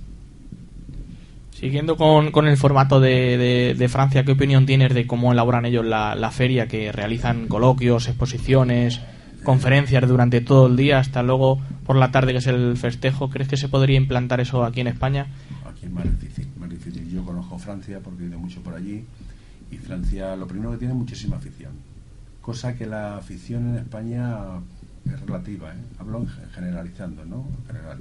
[1.52, 5.86] Siguiendo con, con el formato de, de, Francia, ¿qué opinión tienes de cómo elaboran ellos
[5.86, 9.02] la, la feria, que realizan coloquios, exposiciones,
[9.46, 13.30] conferencias durante todo el día hasta luego por la tarde que es el festejo.
[13.30, 15.28] ¿Crees que se podría implantar eso aquí en España?
[15.66, 17.10] Aquí es más difícil, más difícil.
[17.10, 19.06] Yo conozco Francia porque he mucho por allí
[19.72, 21.72] y Francia lo primero que tiene es muchísima afición.
[22.42, 24.38] Cosa que la afición en España
[25.06, 25.78] es relativa, ¿eh?
[26.00, 27.48] hablo generalizando, ¿no?
[27.68, 28.00] general.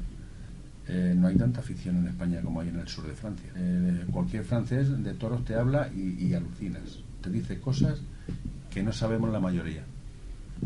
[0.87, 3.51] Eh, no hay tanta afición en España como hay en el sur de Francia.
[3.57, 6.99] Eh, cualquier francés de toros te habla y, y alucinas.
[7.23, 8.01] Te dice cosas
[8.71, 9.85] que no sabemos la mayoría.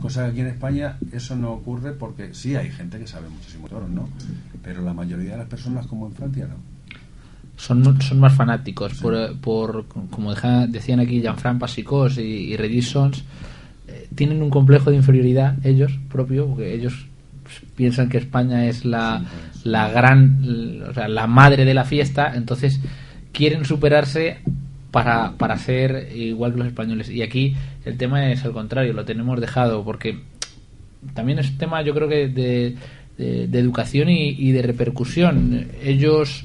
[0.00, 3.68] Cosa que aquí en España eso no ocurre porque sí hay gente que sabe muchísimo
[3.68, 4.08] toros, ¿no?
[4.62, 6.56] Pero la mayoría de las personas, como en Francia, no.
[7.56, 10.32] Son, son más fanáticos, por, por, como
[10.68, 16.72] decían aquí Jean-Franc Pasicos y, y eh, tienen un complejo de inferioridad ellos propio, porque
[16.72, 17.06] ellos
[17.74, 19.66] piensan que España es la, pues.
[19.66, 22.80] la gran, o sea, la madre de la fiesta, entonces
[23.32, 24.38] quieren superarse
[24.90, 27.10] para, para ser igual que los españoles.
[27.10, 30.20] Y aquí el tema es al contrario, lo tenemos dejado porque
[31.14, 32.76] también es un tema yo creo que de,
[33.18, 35.66] de, educación y, de repercusión.
[35.82, 36.44] Ellos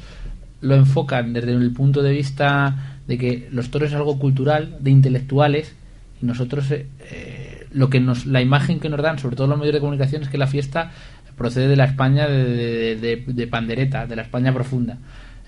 [0.61, 4.91] lo enfocan desde el punto de vista de que los toros es algo cultural, de
[4.91, 5.75] intelectuales,
[6.21, 9.57] y nosotros eh, eh, lo que nos, la imagen que nos dan, sobre todo los
[9.57, 10.91] medios de comunicación, es que la fiesta
[11.37, 14.97] procede de la España de, de pandereta, de la España profunda.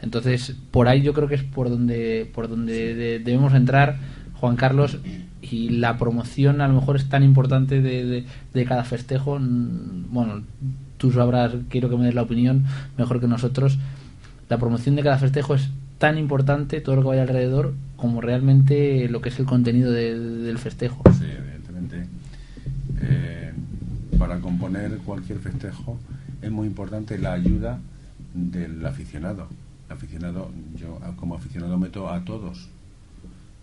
[0.02, 3.98] Entonces, por ahí yo creo que es por donde, por donde debemos entrar,
[4.36, 5.00] Juan Carlos,
[5.42, 9.40] y la promoción a lo mejor es tan importante de, de, cada festejo.
[9.40, 10.44] Bueno,
[10.98, 12.66] tú sabrás, quiero que me des la opinión
[12.98, 13.78] mejor que nosotros.
[14.50, 19.08] La promoción de cada festejo es tan importante, todo lo que vaya alrededor, como realmente
[19.10, 21.02] lo que es el contenido del festejo.
[21.18, 22.08] Sí, evidentemente.
[23.02, 23.54] Eh,
[24.18, 25.98] para componer cualquier festejo
[26.42, 27.80] es muy importante la ayuda
[28.34, 29.48] del aficionado
[29.90, 32.70] aficionado, yo como aficionado meto a todos,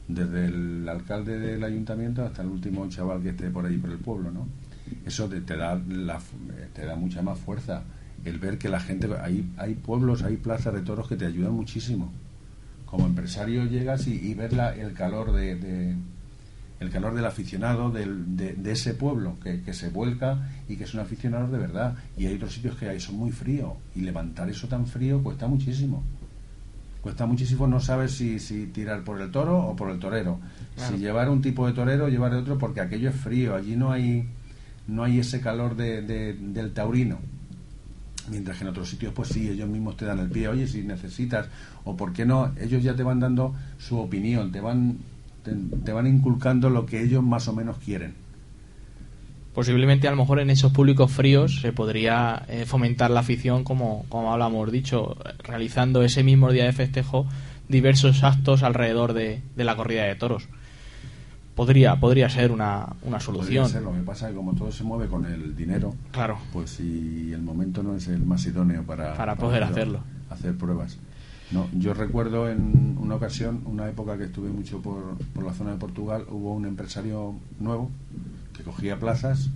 [0.08, 3.98] desde el alcalde del ayuntamiento hasta el último chaval que esté por ahí por el
[3.98, 4.46] pueblo, ¿no?
[5.06, 6.20] Eso te, da la,
[6.74, 7.82] te da mucha más fuerza
[8.24, 11.52] el ver que la gente hay hay pueblos, hay plazas de toros que te ayudan
[11.52, 12.12] muchísimo.
[12.87, 15.96] Como empresario llegas y, y ves el calor de,
[16.82, 20.84] el calor del aficionado del, de, de, ese pueblo que, que, se vuelca y que
[20.84, 21.94] es un aficionado de verdad.
[22.16, 25.46] Y hay otros sitios que hay, son muy fríos y levantar eso tan frío cuesta
[25.46, 26.02] muchísimo.
[27.02, 30.38] Cuesta muchísimo, no sabes si, si tirar por el toro o por el torero.
[30.76, 30.96] Claro.
[30.96, 33.90] Si llevar un tipo de torero o llevar otro, porque aquello es frío, allí no
[33.90, 34.28] hay,
[34.86, 37.18] no hay ese calor de, de, del taurino.
[38.30, 40.82] Mientras que en otros sitios, pues sí, ellos mismos te dan el pie, oye, si
[40.82, 41.48] necesitas,
[41.82, 44.98] o por qué no, ellos ya te van dando su opinión, te van,
[45.42, 45.52] te,
[45.85, 48.14] te van inculcando lo que ellos más o menos quieren.
[49.55, 54.07] Posiblemente a lo mejor en esos públicos fríos se podría eh, fomentar la afición, como,
[54.09, 57.26] como hablamos dicho, realizando ese mismo día de festejo
[57.68, 60.48] diversos actos alrededor de, de la corrida de toros.
[61.55, 63.64] Podría, podría ser una, una solución.
[63.64, 66.38] Podría ser, lo que pasa es que como todo se mueve con el dinero, Claro.
[66.50, 70.00] pues si el momento no es el más idóneo para, Para poder hacerlo.
[70.31, 70.96] hacer pruebas.
[71.52, 75.72] No, yo recuerdo en una ocasión, una época que estuve mucho por, por la zona
[75.72, 77.90] de Portugal, hubo un empresario nuevo
[78.56, 79.50] que cogía plazas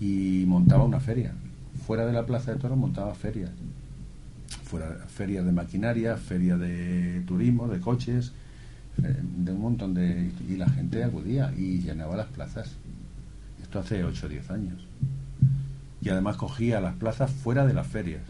[0.00, 1.32] y montaba una feria.
[1.86, 3.50] Fuera de la plaza de toros montaba ferias.
[4.64, 8.32] Fuera, ferias de maquinaria, feria de turismo, de coches,
[9.02, 10.30] eh, de un montón de...
[10.48, 12.76] Y la gente acudía y llenaba las plazas.
[13.62, 14.86] Esto hace 8 o 10 años.
[16.02, 18.22] Y además cogía las plazas fuera de las ferias.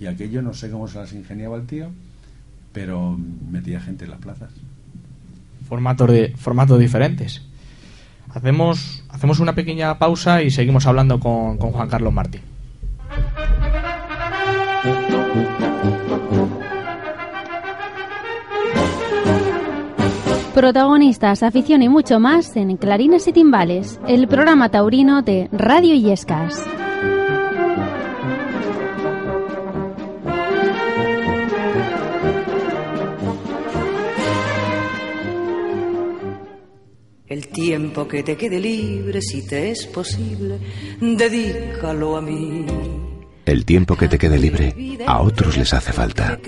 [0.00, 1.90] Y aquello no sé cómo se las ingeniaba el tío,
[2.72, 3.18] pero
[3.50, 4.50] metía gente en las plazas.
[5.68, 7.42] Formatos, de, formatos diferentes.
[8.30, 12.40] Hacemos, hacemos una pequeña pausa y seguimos hablando con, con Juan Carlos Martín.
[20.54, 26.66] Protagonistas, afición y mucho más en Clarines y Timbales, el programa taurino de Radio Illescas.
[37.30, 40.58] El tiempo que te quede libre, si te es posible,
[41.00, 42.66] dedícalo a mí.
[43.46, 44.74] El tiempo que te quede libre,
[45.06, 46.40] a otros les hace falta.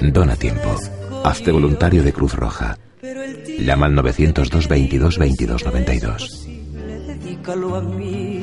[0.00, 0.74] Dona tiempo.
[1.22, 2.76] Hazte voluntario de Cruz Roja.
[3.60, 6.48] Llama al 902 22 22 92.
[7.06, 8.35] Dedícalo a mí.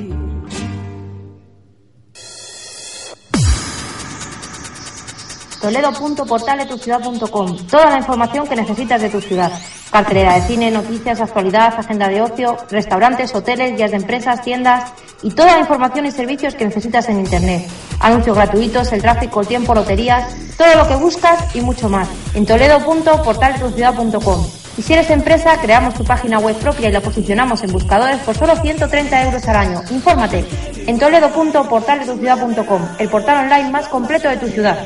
[5.64, 9.50] Toledo.portaletuciudad.com Toda la información que necesitas de tu ciudad.
[9.90, 15.32] Cartelera de cine, noticias, actualidad, agenda de ocio, restaurantes, hoteles, guías de empresas, tiendas y
[15.32, 17.66] toda la información y servicios que necesitas en Internet.
[18.02, 22.10] Anuncios gratuitos, el tráfico, el tiempo, loterías, todo lo que buscas y mucho más.
[22.34, 24.46] En toledo.portaletuciudad.com
[24.78, 28.36] Y si eres empresa, creamos tu página web propia y la posicionamos en buscadores por
[28.36, 29.82] solo 130 euros al año.
[29.92, 30.46] Infórmate
[30.88, 34.86] en toledo.portaletuciudad.com, el portal online más completo de tu ciudad.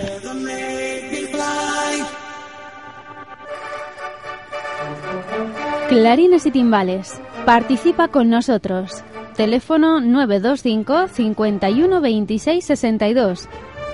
[5.90, 9.06] Clarines y Timbales, participa con nosotros.
[9.38, 13.48] Teléfono 925 51 26 62.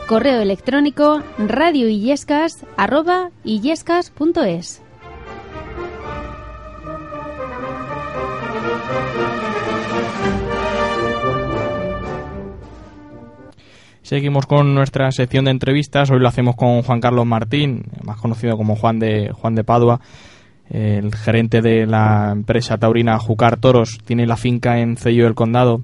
[0.08, 4.82] Correo electrónico radioillescas arroba illescas.es.
[14.01, 16.10] Seguimos con nuestra sección de entrevistas.
[16.10, 20.01] Hoy lo hacemos con Juan Carlos Martín, más conocido como Juan de Juan de Padua,
[20.74, 24.00] el gerente de la empresa taurina Jucar Toros.
[24.04, 25.82] Tiene la finca en Cello del Condado.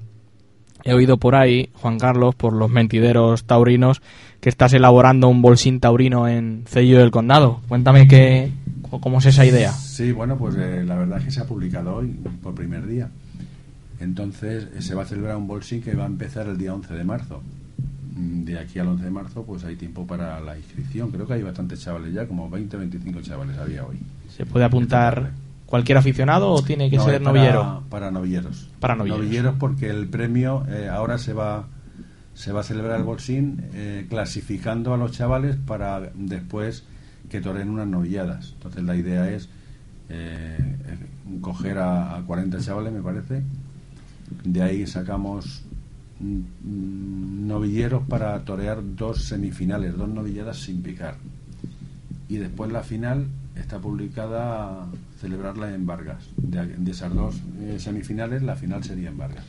[0.84, 4.02] He oído por ahí, Juan Carlos, por los mentideros taurinos,
[4.42, 7.62] que estás elaborando un bolsín taurino en Cello del Condado.
[7.68, 8.52] Cuéntame qué,
[8.90, 9.72] cómo es esa idea.
[9.74, 12.08] Sí, bueno, pues eh, la verdad es que se ha publicado hoy,
[12.42, 13.10] por primer día.
[14.00, 16.96] Entonces eh, se va a celebrar un bolsín que va a empezar el día 11
[16.96, 17.44] de marzo.
[18.22, 21.10] De aquí al 11 de marzo pues hay tiempo para la inscripción.
[21.12, 23.98] Creo que hay bastantes chavales ya, como 20 25 chavales había hoy.
[24.36, 25.32] ¿Se puede apuntar
[25.66, 27.84] cualquier aficionado o tiene que No, ser para- novillero?
[27.90, 28.70] Para novilleros.
[28.80, 29.56] Para novilleros.
[29.60, 31.68] porque el premio eh, ahora se va
[32.34, 36.84] se va a celebrar el bolsín eh, clasificando a los chavales para después
[37.30, 38.52] que toren unas novilladas.
[38.54, 39.50] Entonces la idea es
[40.10, 40.98] eh, eh,
[41.42, 43.44] coger a, a 40 chavales, me parece.
[44.44, 45.64] De ahí sacamos
[46.20, 51.16] novilleros para torear dos semifinales, dos novilladas sin picar.
[52.28, 54.86] Y después la final está publicada
[55.20, 56.30] celebrarla en Vargas.
[56.38, 59.46] De, de esas dos eh, semifinales, la final sería en Vargas.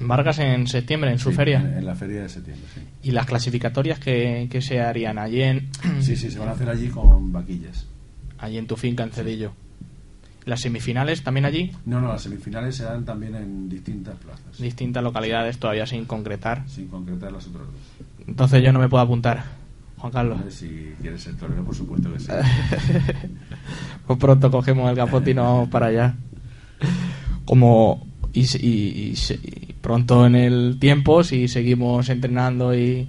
[0.00, 1.60] Vargas en septiembre, en su Sí, feria.
[1.60, 2.80] En, en la feria de septiembre, sí.
[3.02, 5.68] ¿Y las clasificatorias que, que se harían allí en,
[6.00, 7.86] Sí, sí, se van a hacer allí con vaquillas.
[8.38, 9.52] allí en tu finca en Cedillo?
[10.46, 11.72] ¿Las semifinales también allí?
[11.84, 16.62] No, no, las semifinales se dan también en distintas plazas, Distintas localidades todavía sin concretar.
[16.68, 18.06] sin concretar las otras dos.
[18.26, 19.44] Entonces yo no me puedo apuntar,
[19.98, 20.38] Juan Carlos.
[20.48, 22.28] Si quieres ser torero, por supuesto que sí.
[24.06, 26.14] Pues pronto cogemos el capote y nos vamos para allá.
[27.44, 29.14] como y,
[29.80, 33.08] pronto en el tiempo, si seguimos entrenando y,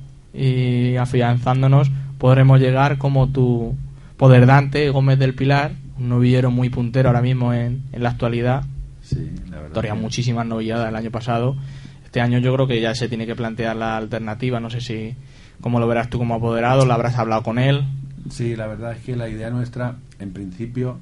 [1.00, 3.76] afianzándonos, podremos llegar como tu
[4.16, 8.64] poder Dante Gómez del Pilar, un novillero muy puntero ahora mismo en, la actualidad.
[9.02, 11.56] Sí, la muchísimas novilladas el año pasado.
[12.04, 14.60] Este año yo creo que ya se tiene que plantear la alternativa.
[14.60, 15.16] No sé si
[15.62, 17.84] cómo lo verás tú como apoderado, ¿lo habrás hablado con él?
[18.30, 21.00] Sí, la verdad es que la idea nuestra, en principio,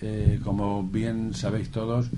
[0.00, 2.10] eh, como bien sabéis todos,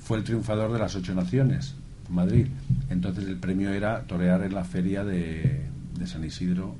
[0.00, 1.74] fue el triunfador de las ocho naciones,
[2.08, 2.46] Madrid.
[2.90, 5.66] Entonces el premio era torear en la feria de,
[6.04, 6.76] San Isidro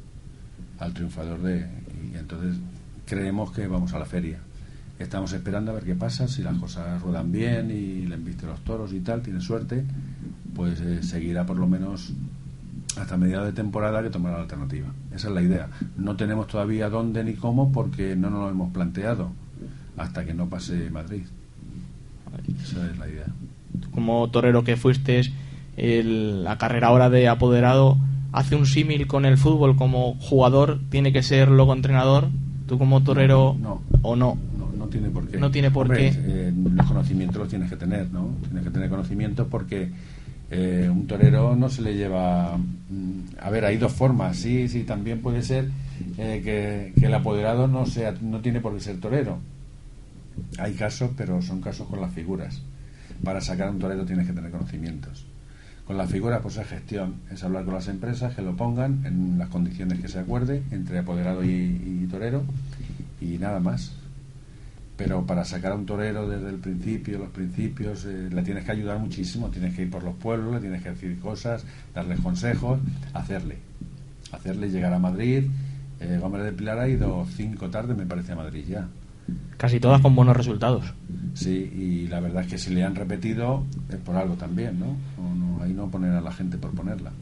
[0.79, 1.67] al triunfador de...
[2.13, 2.57] Y entonces
[3.07, 4.39] creemos que vamos a la feria.
[4.99, 8.61] Estamos esperando a ver qué pasa, si las cosas ruedan bien y le enviste los
[8.61, 9.85] toros y tal, tiene suerte,
[10.55, 12.13] pues eh, seguirá por lo menos
[12.99, 14.89] hasta mediados de temporada que tomará la alternativa.
[15.15, 15.69] Esa es la idea.
[15.97, 19.33] No tenemos todavía dónde ni cómo porque no nos lo hemos planteado
[19.97, 21.25] hasta que no pase Madrid.
[22.63, 23.27] Esa es la idea.
[23.93, 25.23] Como torero que fuiste,
[25.77, 27.99] la carrera ahora de apoderado
[28.33, 29.77] hace un símil con el fútbol.
[29.77, 32.29] Como jugador tiene que ser luego entrenador.
[32.67, 34.39] Tú como torero no, o no.
[34.87, 35.39] No, tiene por qué.
[35.39, 36.13] No tiene por qué.
[36.15, 38.35] Eh, los conocimientos los tienes que tener, ¿no?
[38.45, 39.91] Tienes que tener conocimientos porque
[40.51, 42.57] eh, un torero no se le lleva.
[42.57, 44.37] Mm, a ver, hay dos formas.
[44.37, 45.71] Sí, sí, también puede ser
[46.19, 49.39] eh, que, que, el apoderado no sea, no tiene por qué ser torero
[50.59, 52.61] hay casos, pero son casos con las figuras.
[53.23, 55.27] Para sacar un torero tienes que tener conocimientos.
[55.87, 59.39] Con las figuras, pues es gestión, es hablar con las empresas que lo pongan en
[59.39, 62.43] las condiciones que se acuerde entre apoderado y, torero
[63.21, 63.93] y nada más.
[64.97, 68.73] Pero para sacar a un torero desde el principio, los principios, eh, le tienes que
[68.73, 72.81] ayudar muchísimo, tienes que ir por los pueblos, le tienes que decir cosas, darle consejos,
[73.13, 73.59] hacerle.
[74.33, 75.45] Hacerle llegar a Madrid.
[76.01, 78.89] Eh, Gómez de Pilar ha ido cinco tardes, me parece, a Madrid ya.
[79.57, 80.95] Casi todas con buenos resultados.
[81.35, 84.97] Sí, y la verdad es que si le han repetido es por algo también, ¿no?
[85.19, 87.13] no, ahí no poner a la gente por ponerla.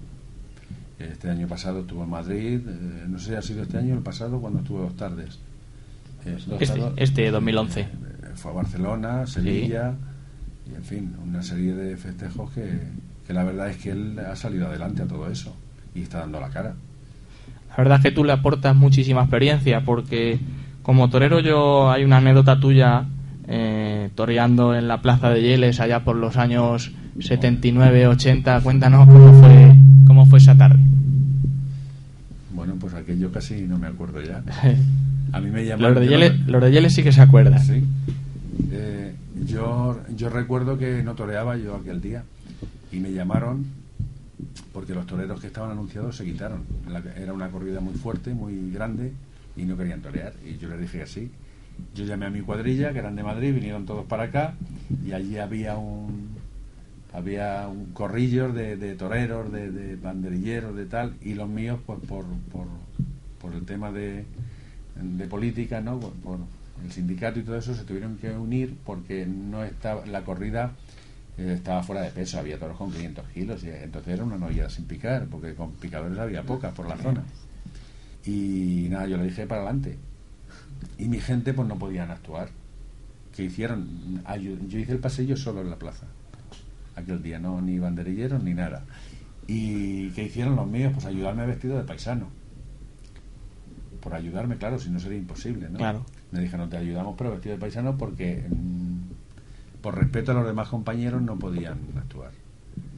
[0.99, 3.97] Este año pasado estuvo en Madrid, eh, no sé si ha sido este año o
[3.97, 5.39] el pasado cuando estuvo dos tardes.
[6.25, 7.81] Este, este 2011.
[7.81, 7.87] Eh,
[8.35, 9.95] fue a Barcelona, Sevilla,
[10.71, 12.81] y en fin, una serie de festejos que,
[13.27, 15.55] que la verdad es que él ha salido adelante a todo eso
[15.95, 16.75] y está dando la cara.
[17.71, 20.39] La verdad es que tú le aportas muchísima experiencia porque
[20.83, 23.07] como torero yo hay una anécdota tuya
[23.49, 28.61] eh, toreando en la plaza de Yeles allá por los años 79, 80.
[28.61, 29.75] Cuéntanos cómo fue,
[30.07, 30.81] cómo fue esa tarde.
[32.55, 34.43] Bueno, pues aquello casi no me acuerdo ya.
[35.35, 35.95] A mí me llamaron...
[36.47, 37.59] Los de Yeles, sí que se acuerdan.
[37.59, 37.83] Sí.
[38.71, 39.13] Eh,
[39.47, 42.23] yo, yo recuerdo que no toreaba yo aquel día
[42.93, 43.67] y me llamaron
[44.73, 46.63] porque los toreros que estaban anunciados se quitaron.
[47.17, 49.13] era una corrida muy fuerte, muy grande
[49.57, 50.35] y no querían torear.
[50.49, 51.31] Y yo les dije que sí.
[51.97, 54.55] Yo llamé a mi cuadrilla, que eran de Madrid, vinieron todos para acá
[55.05, 56.29] y allí había un
[57.13, 62.01] había un corrillo de, de toreros, de, de, banderilleros, de tal, y los míos pues,
[62.09, 62.67] por, por,
[63.41, 64.25] por el tema de,
[65.01, 65.99] de política, ¿no?
[65.99, 66.39] Por,
[66.85, 70.73] el sindicato y todo eso se tuvieron que unir porque no estaba la corrida
[71.37, 74.71] eh, estaba fuera de peso, había toros con 500 kilos y entonces era una novillada
[74.71, 77.25] sin picar, porque con picadores había pocas por la zona.
[78.25, 79.99] Y nada, yo le dije para adelante.
[80.99, 82.51] Y mi gente pues no podían actuar.
[83.35, 84.23] ¿Qué hicieron?
[84.69, 86.07] Yo hice el pasillo solo en la plaza.
[86.95, 88.85] Aquel día, no ni banderilleros ni nada.
[89.49, 90.93] ¿Y qué hicieron los míos?
[90.95, 92.29] Pues ayudarme vestido de paisano.
[94.05, 95.79] Por ayudarme, claro, si no sería imposible, ¿no?
[95.79, 96.05] Claro.
[96.31, 100.69] Me dijeron, te ayudamos, pero vestido de paisano porque mm, por respeto a los demás
[100.69, 102.31] compañeros no podían actuar.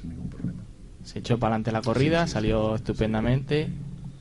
[0.00, 0.58] Sin ningún problema.
[1.04, 3.70] Se echó para adelante la corrida, salió estupendamente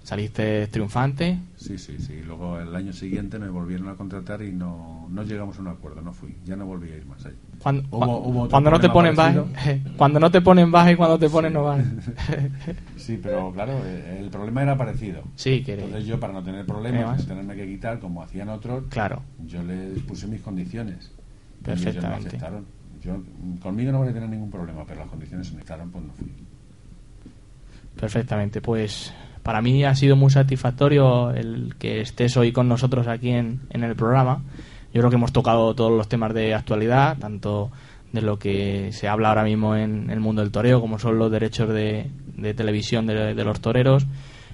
[0.05, 1.39] saliste triunfante.
[1.57, 2.21] Sí, sí, sí.
[2.23, 6.01] Luego el año siguiente me volvieron a contratar y no, no llegamos a un acuerdo,
[6.01, 6.37] no fui.
[6.45, 7.33] Ya no volví a ir más ahí.
[7.57, 9.45] Cuando, cuando no te ponen baja,
[9.97, 11.99] cuando no te ponen baja y cuando te ponen no van.
[12.97, 15.23] sí, pero claro, eh, el problema era parecido.
[15.35, 19.23] Sí, que Entonces yo para no tener problemas, tenerme que quitar como hacían otros, claro.
[19.47, 21.11] yo les puse mis condiciones.
[21.63, 22.37] Perfectamente.
[23.01, 23.23] Yo,
[23.59, 26.31] conmigo no voy a tener ningún problema, pero las condiciones se necesitaron, pues no fui.
[27.95, 29.11] Perfectamente, pues
[29.45, 33.95] para mí ha sido muy satisfactorio el que estés hoy con nosotros aquí en, el
[33.95, 34.41] programa.
[34.91, 37.69] Yo creo que hemos tocado todos los temas de actualidad, tanto
[38.11, 41.29] de lo que se habla ahora mismo en el mundo del toreo, como son los
[41.29, 42.09] derechos de,
[42.55, 44.07] televisión de, los toreros,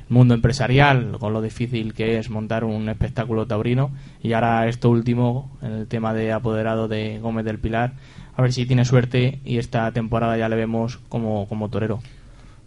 [0.09, 4.89] el mundo empresarial, con lo difícil que es montar un espectáculo taurino, y ahora esto
[4.89, 7.93] último, en el tema de apoderado de Gómez del Pilar,
[8.35, 12.01] a ver si tiene suerte y esta temporada ya le vemos como, como torero.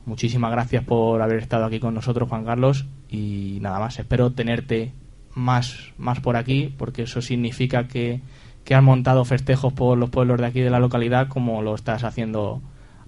[0.06, 3.98] Muchísimas gracias por haber estado aquí con nosotros, Juan Carlos, y nada más.
[3.98, 4.92] Espero tenerte
[5.34, 8.20] más, más por aquí, porque eso significa que,
[8.64, 12.04] que has montado festejos por los pueblos de aquí de la localidad como lo estás
[12.04, 12.60] haciendo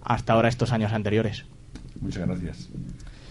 [0.03, 1.44] hasta ahora estos años anteriores.
[2.01, 2.70] Muchas gracias.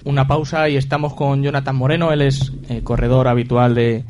[0.03, 4.05] Una pausa y estamos con Jonathan Moreno, él es eh, corredor habitual de,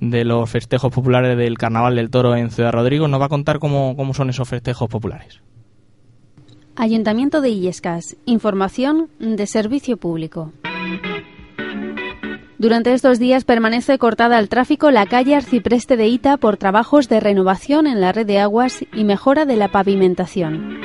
[0.00, 3.08] de los festejos populares del Carnaval del Toro en Ciudad Rodrigo.
[3.08, 5.40] Nos va a contar cómo, cómo son esos festejos populares.
[6.80, 8.16] Ayuntamiento de Illescas.
[8.24, 10.52] Información de servicio público.
[12.56, 17.18] Durante estos días permanece cortada al tráfico la calle Arcipreste de Ita por trabajos de
[17.18, 20.78] renovación en la red de aguas y mejora de la pavimentación.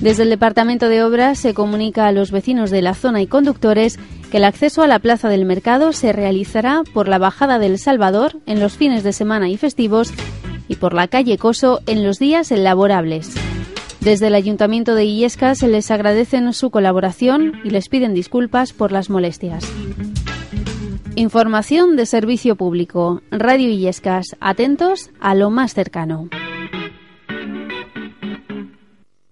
[0.00, 3.98] Desde el Departamento de Obras se comunica a los vecinos de la zona y conductores
[4.30, 8.38] que el acceso a la Plaza del Mercado se realizará por la Bajada del Salvador
[8.46, 10.12] en los fines de semana y festivos
[10.68, 13.34] y por la calle Coso en los días laborables.
[14.00, 18.92] Desde el Ayuntamiento de Illescas se les agradecen su colaboración y les piden disculpas por
[18.92, 19.70] las molestias.
[21.16, 23.20] Información de servicio público.
[23.30, 24.24] Radio Illescas.
[24.40, 26.30] Atentos a lo más cercano.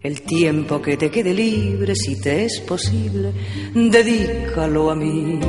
[0.01, 3.33] El tiempo que te quede libre, si te es posible,
[3.75, 5.41] dedícalo a mí.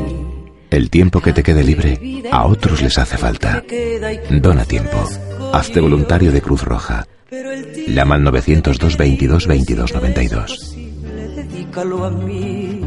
[0.72, 3.64] El tiempo que te quede libre, a otros les hace falta.
[4.30, 5.04] Dona tiempo.
[5.52, 7.06] Hazte voluntario de Cruz Roja.
[7.32, 10.76] Llama al 902 22 22 92.
[11.36, 12.82] Dedícalo a mí.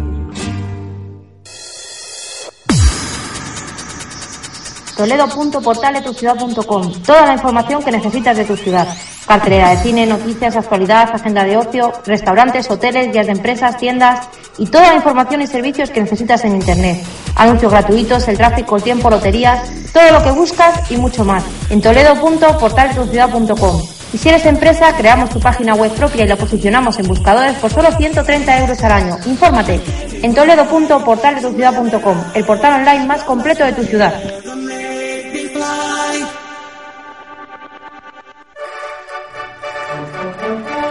[4.96, 8.88] Toledo.portaletuciudad.com Toda la información que necesitas de tu ciudad.
[9.26, 14.28] Cartelera de cine, noticias, actualidad, agenda de ocio, restaurantes, hoteles, guías de empresas, tiendas
[14.58, 17.00] y toda la información y servicios que necesitas en Internet.
[17.36, 21.44] Anuncios gratuitos, el tráfico, el tiempo, loterías, todo lo que buscas y mucho más.
[21.70, 24.01] En toledo.portaletuciudad.com.
[24.12, 27.70] Y si eres empresa, creamos tu página web propia y la posicionamos en buscadores por
[27.70, 29.16] solo 130 euros al año.
[29.26, 29.80] Infórmate
[30.22, 34.12] en toledo.portaletuciudad.com, el portal online más completo de tu ciudad.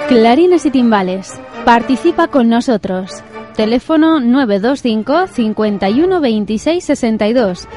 [0.07, 1.39] Clarines y timbales.
[1.63, 3.24] Participa con nosotros.
[3.55, 7.67] Teléfono 925 51 26 62.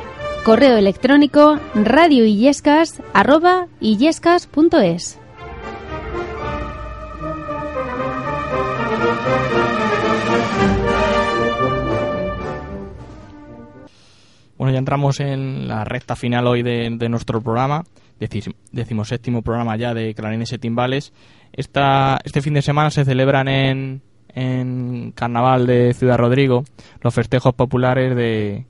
[0.45, 3.69] Correo electrónico radioillescas arroba.
[14.75, 17.85] Ya entramos en la recta final hoy de, nuestro programa,
[18.21, 21.13] decim- decimoséptimo programa ya de Clarines y Timbales.
[21.53, 26.65] Esta, este fin de semana se celebran en, en Carnaval de Ciudad Rodrigo
[27.01, 28.67] los festejos populares de,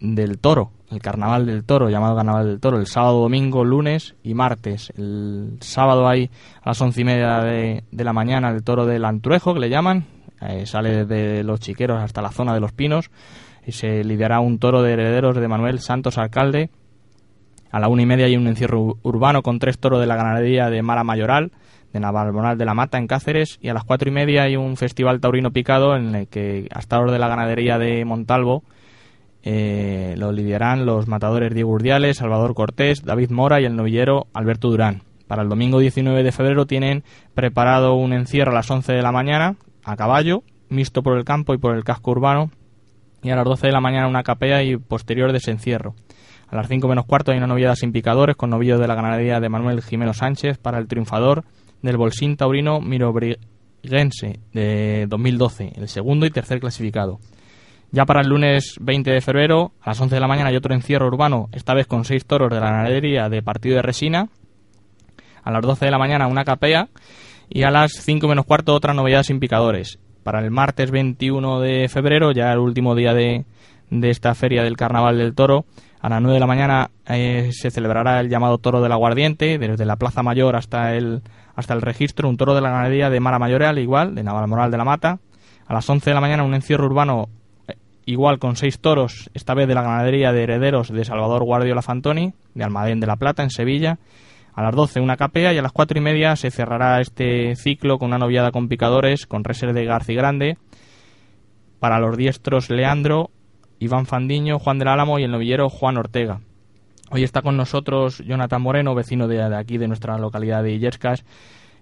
[0.00, 4.34] del toro, el Carnaval del Toro, llamado Carnaval del Toro, el sábado, domingo, lunes y
[4.34, 4.92] martes.
[4.96, 6.30] El sábado hay
[6.62, 9.68] a las once y media de, de la mañana el toro del Antruejo, que le
[9.68, 10.06] llaman,
[10.40, 13.10] eh, sale desde los chiqueros hasta la zona de los pinos
[13.68, 16.70] y se lidiará un toro de herederos de Manuel Santos Alcalde.
[17.70, 20.16] A la una y media hay un encierro ur- urbano con tres toros de la
[20.16, 21.52] ganadería de Mara Mayoral,
[21.92, 23.58] de Navalmoral de la Mata en Cáceres.
[23.60, 26.98] Y a las cuatro y media hay un festival taurino picado en el que hasta
[27.00, 28.62] los de la ganadería de Montalvo
[29.42, 34.70] eh, lo lidiarán los matadores Diego Urdiales, Salvador Cortés, David Mora y el novillero Alberto
[34.70, 35.02] Durán.
[35.26, 37.04] Para el domingo 19 de febrero tienen
[37.34, 41.52] preparado un encierro a las 11 de la mañana a caballo, mixto por el campo
[41.54, 42.50] y por el casco urbano,
[43.22, 45.94] y a las 12 de la mañana una capea y posterior desencierro.
[46.48, 49.40] A las 5 menos cuarto hay una noviada sin picadores con novillos de la ganadería
[49.40, 51.44] de Manuel Jimeno Sánchez para el triunfador
[51.82, 57.20] del Bolsín Taurino Mirobrigense de 2012, el segundo y tercer clasificado.
[57.90, 60.74] Ya para el lunes 20 de febrero, a las 11 de la mañana hay otro
[60.74, 64.28] encierro urbano, esta vez con seis toros de la ganadería de Partido de Resina.
[65.42, 66.88] A las 12 de la mañana una capea
[67.48, 69.98] y a las 5 menos cuarto otra novedad sin picadores.
[70.28, 73.46] Para el martes 21 de febrero, ya el último día de,
[73.88, 75.64] de esta feria del Carnaval del Toro,
[76.02, 79.86] a las 9 de la mañana eh, se celebrará el llamado Toro del Aguardiente, desde
[79.86, 81.22] la Plaza Mayor hasta el,
[81.56, 84.76] hasta el registro, un toro de la ganadería de Mara Mayoral, igual, de Navalmoral de
[84.76, 85.18] la Mata.
[85.66, 87.30] A las 11 de la mañana un encierro urbano
[87.66, 91.80] eh, igual con seis toros, esta vez de la ganadería de herederos de Salvador Guardiola
[91.80, 93.98] Fantoni, de Almadén de la Plata, en Sevilla.
[94.58, 97.96] A las 12 una capea y a las cuatro y media se cerrará este ciclo
[97.96, 100.58] con una noviada con picadores, con reser de Garci Grande,
[101.78, 103.30] para los diestros Leandro,
[103.78, 106.40] Iván Fandiño, Juan del Álamo y el novillero Juan Ortega.
[107.12, 111.24] Hoy está con nosotros Jonathan Moreno, vecino de, aquí, de nuestra localidad de Illescas.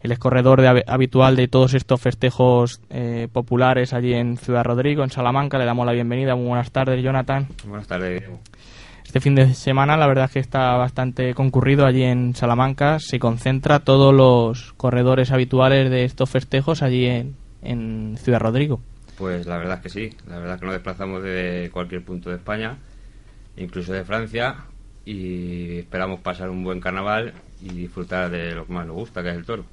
[0.03, 5.03] Él es corredor de, habitual de todos estos festejos eh, populares allí en Ciudad Rodrigo,
[5.03, 5.57] en Salamanca.
[5.57, 6.37] Le damos la bienvenida.
[6.37, 7.49] Muy buenas tardes, Jonathan.
[7.67, 8.23] Buenas tardes.
[9.17, 12.99] Este fin de semana la verdad es que está bastante concurrido allí en Salamanca.
[12.99, 17.07] Se concentra todos los corredores habituales de estos festejos allí
[17.63, 18.79] en, Ciudad Rodrigo.
[19.17, 22.29] Pues la verdad es que sí, la verdad es que nos desplazamos de cualquier punto
[22.29, 22.77] de España,
[23.57, 24.57] incluso de Francia,
[25.07, 29.31] y esperamos pasar un buen carnaval y disfrutar de lo que más nos gusta, que
[29.31, 29.65] es el toro.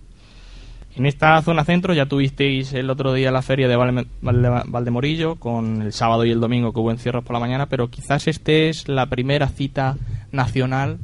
[0.96, 5.36] En esta zona centro ya tuvisteis el otro día la feria de Valde- Valde- Valdemorillo
[5.38, 8.70] con el sábado y el domingo que hubo encierros por la mañana, pero quizás este
[8.70, 9.98] es la primera cita
[10.32, 11.00] nacional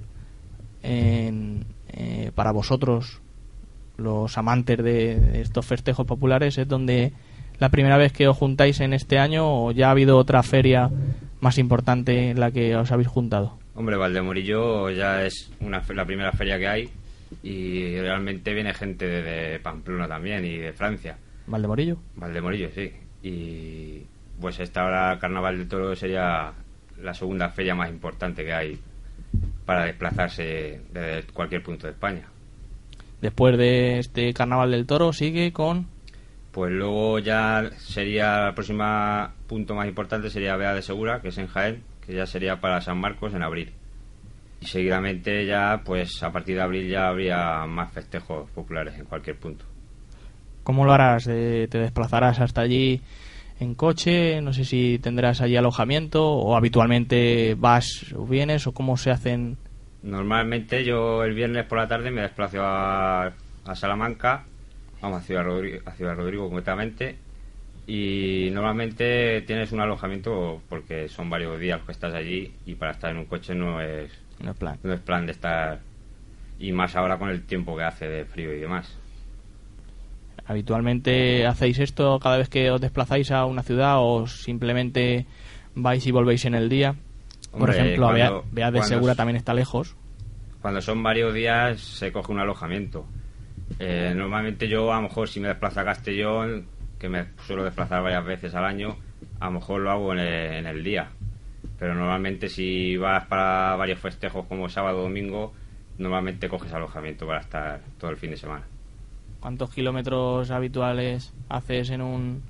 [0.84, 3.20] en- eh, para vosotros,
[3.98, 7.12] los amantes de, estos festejos populares, es donde
[7.58, 10.90] la primera vez que os juntáis en este año o ya ha habido otra feria
[11.42, 13.58] más importante en la que os habéis juntado.
[13.76, 16.90] Hombre, Valdemorillo ya es una, la primera feria que hay
[17.44, 21.18] y realmente viene gente de, de Pamplona también y de Francia.
[21.48, 21.98] Valdemorillo.
[22.16, 22.92] Valdemorillo, sí.
[23.24, 24.04] Y
[24.40, 26.54] pues esta hora Carnaval del Toro sería
[27.02, 28.80] la segunda feria más importante que hay
[29.66, 32.26] para desplazarse desde cualquier punto de España.
[33.22, 35.88] Después de este Carnaval del Toro sigue con
[36.52, 41.38] Pues luego ya sería el próximo punto más importante sería Vea de Segura, que es
[41.38, 43.74] en Jaén, que ya sería para San Marcos en abril.
[44.62, 49.38] Y seguidamente ya, pues a partir de abril ya habría más festejos populares en cualquier
[49.38, 49.66] punto.
[50.64, 51.24] ¿Cómo lo harás?
[51.24, 53.02] ¿Te desplazarás hasta allí
[53.60, 54.42] en coche?
[54.42, 59.58] No sé si tendrás allí alojamiento o habitualmente vas o vienes o cómo se hacen.
[60.04, 63.28] Normalmente yo el viernes por la tarde me desplazo a,
[63.66, 64.46] a Salamanca,
[65.02, 67.18] vamos a Ciudad, Rodrigo, a Ciudad Rodrigo concretamente,
[67.86, 73.12] y normalmente tienes un alojamiento porque son varios días que estás allí y para estar
[73.12, 74.12] en un coche no es,
[74.42, 74.78] No es plan.
[74.84, 75.80] no es plan de estar,
[76.60, 78.96] y más ahora con el tiempo que hace de frío y demás.
[80.46, 85.26] ¿Habitualmente hacéis esto cada vez que os desplazáis a una ciudad o simplemente
[85.76, 86.96] vais y volvéis en el día?
[87.52, 89.96] Por ejemplo, Bea, cuando- Bea de Segura es- también está lejos.
[90.62, 93.06] Cuando son varios días se coge un alojamiento.
[93.78, 96.66] Eh, normalmente yo a lo mejor si me desplazo a Castellón,
[96.98, 98.98] que me suelo desplazar varias veces al año,
[99.40, 101.10] a lo mejor lo hago en el, en el día.
[101.80, 105.54] Pero normalmente si vas para varios festejos como sábado o domingo,
[105.98, 108.66] normalmente coges alojamiento para estar todo el fin de semana.
[109.40, 112.44] ¿Cuántos kilómetros habituales haces en un,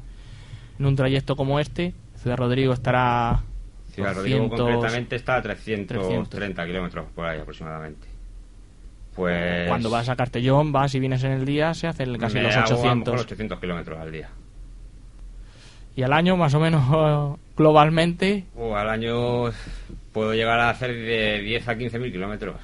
[0.80, 1.94] en un trayecto como este?
[2.16, 3.42] Ciudad Rodrigo estará.
[3.92, 6.66] Ciudad Rodrigo 200, concretamente está a 330 300.
[6.66, 8.08] kilómetros por ahí aproximadamente.
[9.16, 12.56] Pues Cuando vas a Castellón, vas y vienes en el día, se hacen casi los
[12.56, 13.22] hago a lo mejor 800.
[13.22, 14.30] 800 kilómetros al día.
[16.00, 19.52] Y al año, más o menos globalmente, O al año
[20.14, 22.56] puedo llegar a hacer de 10 a 15 mil kilómetros,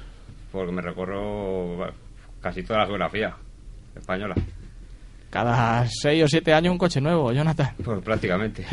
[0.50, 1.92] porque me recorro
[2.40, 3.36] casi toda la geografía
[3.94, 4.34] española,
[5.28, 7.74] cada 6 o 7 años un coche nuevo, Jonathan.
[7.84, 8.64] pues prácticamente.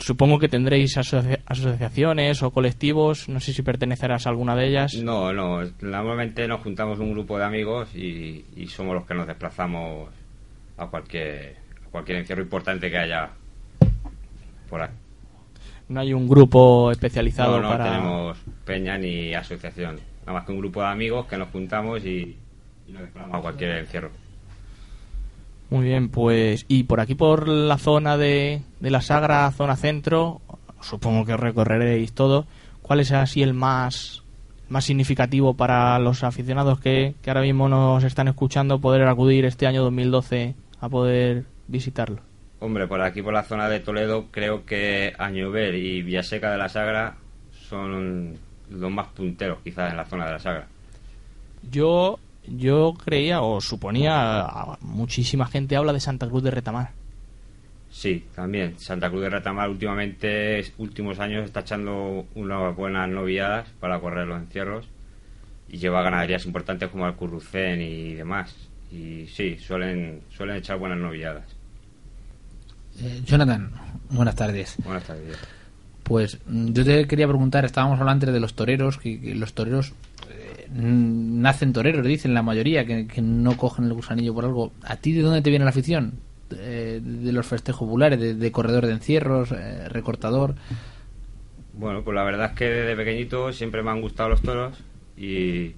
[0.00, 4.94] Supongo que tendréis asocia- asociaciones o colectivos, no sé si pertenecerás a alguna de ellas.
[4.96, 9.28] No, no, normalmente nos juntamos un grupo de amigos y, y somos los que nos
[9.28, 10.08] desplazamos
[10.76, 11.54] a cualquier,
[11.94, 13.30] cualquier encierro importante que haya
[14.68, 14.90] por ahí.
[15.88, 17.84] No hay un grupo especializado No, no para...
[17.84, 22.36] tenemos peña ni asociación, nada más que un grupo de amigos que nos juntamos y,
[22.88, 24.10] y nos desplazamos a cualquier encierro.
[25.70, 30.40] Muy bien, pues y por aquí por la zona de, de la Sagra, zona centro,
[30.80, 32.44] supongo que recorreréis todo.
[32.82, 34.24] ¿Cuál es así el más
[34.68, 39.68] más significativo para los aficionados que, que ahora mismo nos están escuchando poder acudir este
[39.68, 42.20] año 2012 a poder visitarlo?
[42.60, 46.68] Hombre, por aquí, por la zona de Toledo, creo que Añover y Villaseca de la
[46.68, 47.16] Sagra
[47.68, 48.34] son
[48.70, 50.66] los más punteros, quizás, en la zona de la Sagra.
[51.70, 54.46] Yo yo creía o suponía,
[54.80, 56.90] muchísima gente habla de Santa Cruz de Retamar.
[57.90, 58.78] Sí, también.
[58.78, 64.40] Santa Cruz de Retamar últimamente, últimos años, está echando unas buenas noviadas para correr los
[64.40, 64.88] encierros
[65.68, 68.68] y lleva ganaderías importantes como el Currucén y demás.
[68.90, 71.53] Y sí, suelen, suelen echar buenas noviadas.
[73.00, 73.70] Eh, Jonathan,
[74.10, 74.76] buenas tardes.
[74.84, 75.36] Buenas tardes.
[76.02, 79.54] Pues mm, yo te quería preguntar, estábamos hablando antes de los toreros, que, que los
[79.54, 79.92] toreros
[80.30, 84.72] eh, nacen toreros, dicen la mayoría, que, que no cogen el gusanillo por algo.
[84.82, 86.14] ¿A ti de dónde te viene la afición?
[86.50, 90.54] Eh, de los festejos populares, de, de corredor de encierros, eh, recortador.
[91.72, 94.78] Bueno, pues la verdad es que desde pequeñito siempre me han gustado los toros
[95.16, 95.72] y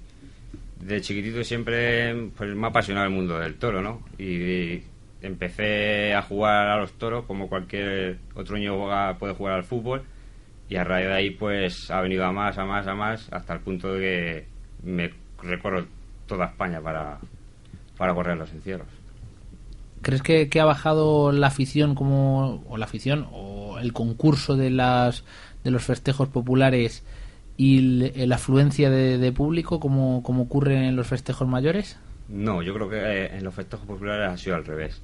[0.81, 4.01] de chiquitito siempre pues, me ha apasionado el mundo del toro, ¿no?
[4.19, 4.81] Y,
[5.21, 8.77] empecé a jugar a los toros como cualquier otro niño
[9.17, 10.03] puede jugar al fútbol
[10.69, 13.53] y a raíz de ahí pues ha venido a más, a más, a más hasta
[13.53, 14.47] el punto de que
[14.83, 15.85] me recorro
[16.27, 17.19] toda España para,
[17.97, 18.87] para correr los encierros.
[20.01, 25.23] ¿Crees que, ha bajado la afición como o la afición o el concurso de las
[25.63, 27.03] de los festejos populares
[27.57, 31.97] y la afluencia de, de público como, como ocurre en los festejos mayores?
[32.29, 35.01] No, yo creo que eh, en los festejos populares ha sido al revés.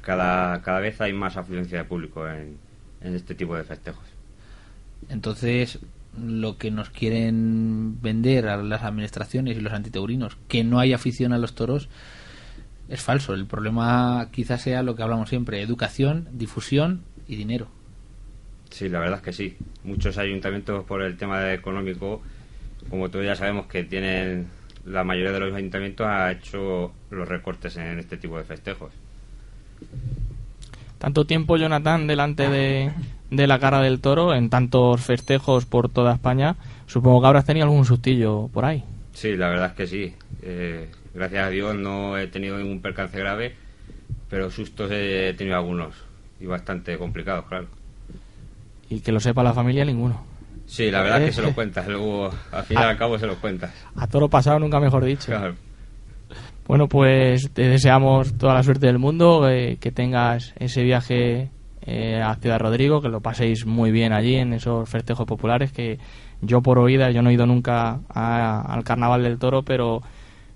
[0.00, 2.58] Cada, cada vez hay más afluencia de público en,
[3.00, 4.04] en este tipo de festejos.
[5.08, 5.78] Entonces,
[6.18, 11.32] lo que nos quieren vender a las administraciones y los antitaurinos, que no hay afición
[11.32, 11.88] a los toros,
[12.88, 13.34] es falso.
[13.34, 17.68] El problema quizás sea lo que hablamos siempre, educación, difusión y dinero.
[18.70, 19.56] Sí, la verdad es que sí.
[19.84, 22.22] Muchos ayuntamientos por el tema económico,
[22.90, 24.46] como todos ya sabemos que tienen
[24.86, 28.92] la mayoría de los ayuntamientos ha hecho los recortes en este tipo de festejos.
[30.98, 32.92] Tanto tiempo, Jonathan, delante de,
[33.30, 36.56] de la cara del toro, en tantos festejos por toda España,
[36.86, 38.82] supongo que habrás tenido algún sustillo por ahí.
[39.12, 40.14] Sí, la verdad es que sí.
[40.42, 43.54] Eh, gracias a Dios no he tenido ningún percance grave,
[44.30, 45.94] pero sustos he tenido algunos
[46.40, 47.66] y bastante complicados, claro.
[48.88, 50.35] Y que lo sepa la familia, ninguno.
[50.66, 53.26] Sí, la verdad es que se lo cuentas, luego al fin y al cabo se
[53.26, 53.72] lo cuentas.
[53.94, 55.32] A toro pasado nunca mejor dicho.
[56.66, 61.50] Bueno, pues te deseamos toda la suerte del mundo, eh, que tengas ese viaje
[61.82, 66.00] eh, a Ciudad Rodrigo, que lo paséis muy bien allí en esos festejos populares, que
[66.42, 70.02] yo por oída, yo no he ido nunca al Carnaval del Toro, pero,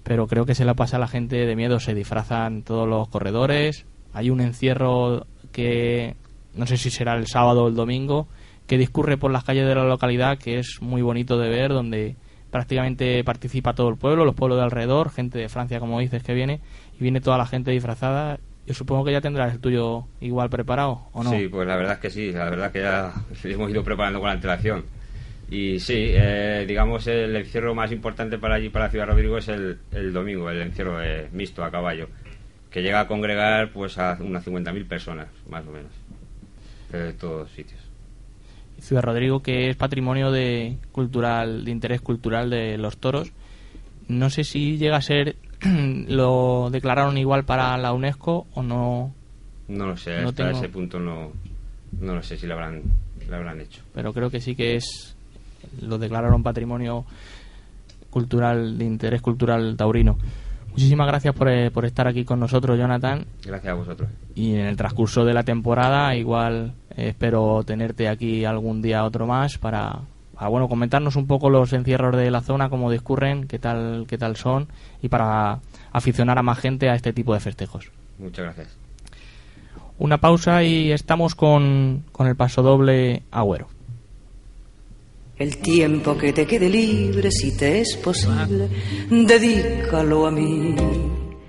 [0.03, 3.09] pero creo que se la pasa a la gente de miedo, se disfrazan todos los
[3.09, 6.17] corredores, hay un encierro que
[6.55, 8.27] no sé si será el sábado o el domingo,
[8.71, 12.15] que discurre por las calles de la localidad, que es muy bonito de ver, donde
[12.53, 16.35] prácticamente participa todo el pueblo, los pueblos de alrededor, gente de Francia, como dices, que
[16.35, 16.61] viene,
[16.97, 18.39] y viene toda la gente disfrazada.
[18.69, 21.33] Yo supongo que ya tendrás el tuyo igual preparado, ¿o no?
[21.33, 23.13] Sí, pues la verdad es que sí, la verdad que ya
[23.43, 24.85] hemos ido preparando con la antelación.
[25.51, 29.81] Y sí, eh, digamos, el encierro más importante para allí, para Ciudad Rodrigo, es el,
[30.13, 30.99] domingo, el encierro
[31.33, 32.07] mixto a caballo,
[32.71, 35.91] que llega a congregar pues a unas 50.000 personas, más o menos,
[36.93, 37.80] de todos sitios.
[38.81, 43.33] Ciudad Rodrigo, que es patrimonio de cultural, de interés cultural de los toros.
[44.09, 45.37] No sé si llega a ser,
[46.09, 49.15] lo declararon igual para la UNESCO o no.
[49.69, 51.33] No lo sé, hasta ese punto no,
[52.01, 52.83] no lo sé si lo habrán,
[53.29, 53.83] lo habrán hecho.
[53.95, 55.17] Pero creo que sí que es,
[55.81, 57.05] lo declararon patrimonio
[58.11, 60.19] cultural, de interés cultural taurino.
[60.71, 63.27] Muchísimas gracias por, eh, por, estar aquí con nosotros, Jonathan.
[63.45, 64.09] Gracias a vosotros.
[64.35, 69.59] Y en el transcurso de la temporada, igual espero tenerte aquí algún día otro más
[69.59, 70.01] para,
[70.49, 74.37] bueno comentarnos un poco los encierros de la zona, cómo discurren, qué tal, qué tal
[74.37, 74.69] son
[75.03, 75.61] y para
[75.93, 77.91] aficionar a más gente a este tipo de festejos.
[78.19, 78.77] Muchas gracias.
[79.99, 83.69] Una pausa y estamos con, con el paso doble Agüero.
[85.37, 88.69] El tiempo que te quede libre, si te es posible,
[89.11, 90.77] dedícalo a mí.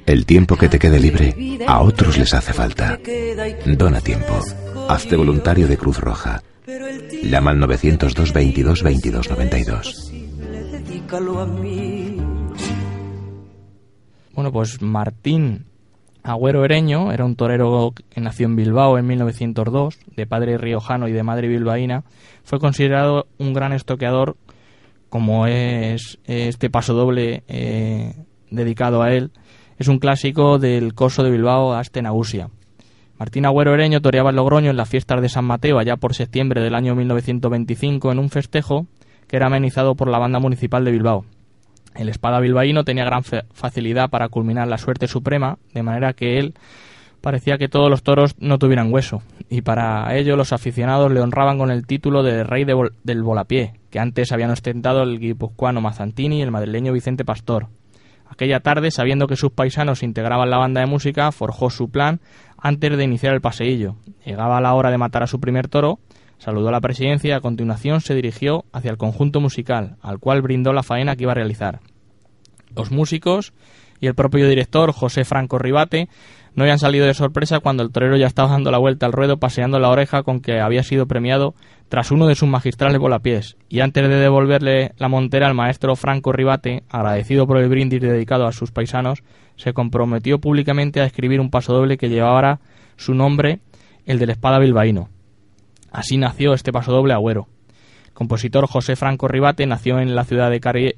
[0.05, 1.35] El tiempo que te quede libre,
[1.67, 2.97] a otros les hace falta.
[3.65, 4.39] Dona tiempo.
[4.89, 6.41] Hazte voluntario de Cruz Roja.
[7.23, 10.11] Llama al 902 22 22 92.
[14.34, 15.65] Bueno, pues Martín
[16.23, 21.11] Agüero Ereño era un torero que nació en Bilbao en 1902, de padre riojano y
[21.11, 22.03] de madre bilbaína.
[22.43, 24.38] Fue considerado un gran estoqueador,
[25.09, 28.13] como es este paso doble eh,
[28.49, 29.32] dedicado a él.
[29.79, 32.49] Es un clásico del coso de Bilbao Astenagusia.
[33.22, 36.59] Martín Agüero Ereño toreaba en Logroño en las fiestas de San Mateo allá por septiembre
[36.59, 38.88] del año 1925 en un festejo
[39.28, 41.26] que era amenizado por la banda municipal de Bilbao.
[41.93, 46.55] El espada bilbaíno tenía gran facilidad para culminar la suerte suprema, de manera que él
[47.22, 51.59] parecía que todos los toros no tuvieran hueso, y para ello los aficionados le honraban
[51.59, 56.41] con el título de rey del volapié, que antes habían ostentado el guipuzcoano Mazantini y
[56.41, 57.67] el madrileño Vicente Pastor.
[58.32, 62.21] Aquella tarde, sabiendo que sus paisanos integraban la banda de música, forjó su plan
[62.57, 63.97] antes de iniciar el paseillo.
[64.25, 65.99] Llegaba la hora de matar a su primer toro,
[66.41, 70.41] Saludó a la presidencia y a continuación se dirigió hacia el conjunto musical, al cual
[70.41, 71.82] brindó la faena que iba a realizar.
[72.75, 73.53] Los músicos
[73.99, 76.09] y el propio director, José Franco Ribate,
[76.55, 79.38] no habían salido de sorpresa cuando el torero ya estaba dando la vuelta al ruedo
[79.38, 81.53] paseando la oreja con que había sido premiado
[81.91, 86.31] tras uno de sus magistrales volapiés, y antes de devolverle la montera al maestro Franco
[86.31, 89.23] Ribate, agradecido por el brindis dedicado a sus paisanos,
[89.57, 92.61] se comprometió públicamente a escribir un paso doble que llevara
[92.95, 93.59] su nombre,
[94.05, 95.09] el del espada bilbaíno.
[95.91, 97.49] Así nació este pasodoble Agüero.
[98.13, 100.95] compositor José Franco Ribate nació en la ciudad de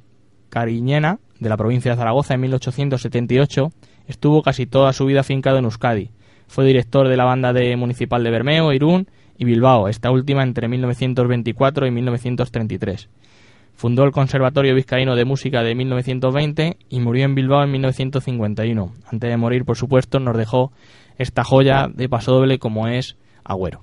[0.49, 3.71] Cariñena, de la provincia de Zaragoza, en 1878.
[4.05, 6.11] Estuvo casi toda su vida fincado en Euskadi.
[6.47, 9.07] Fue director de la banda de municipal de Bermeo, Irún
[9.37, 13.09] y Bilbao, esta última entre 1924 y 1933.
[13.75, 18.93] Fundó el Conservatorio Vizcaíno de Música de 1920 y murió en Bilbao en 1951.
[19.11, 20.71] Antes de morir, por supuesto, nos dejó
[21.17, 23.81] esta joya de pasodoble como es Agüero.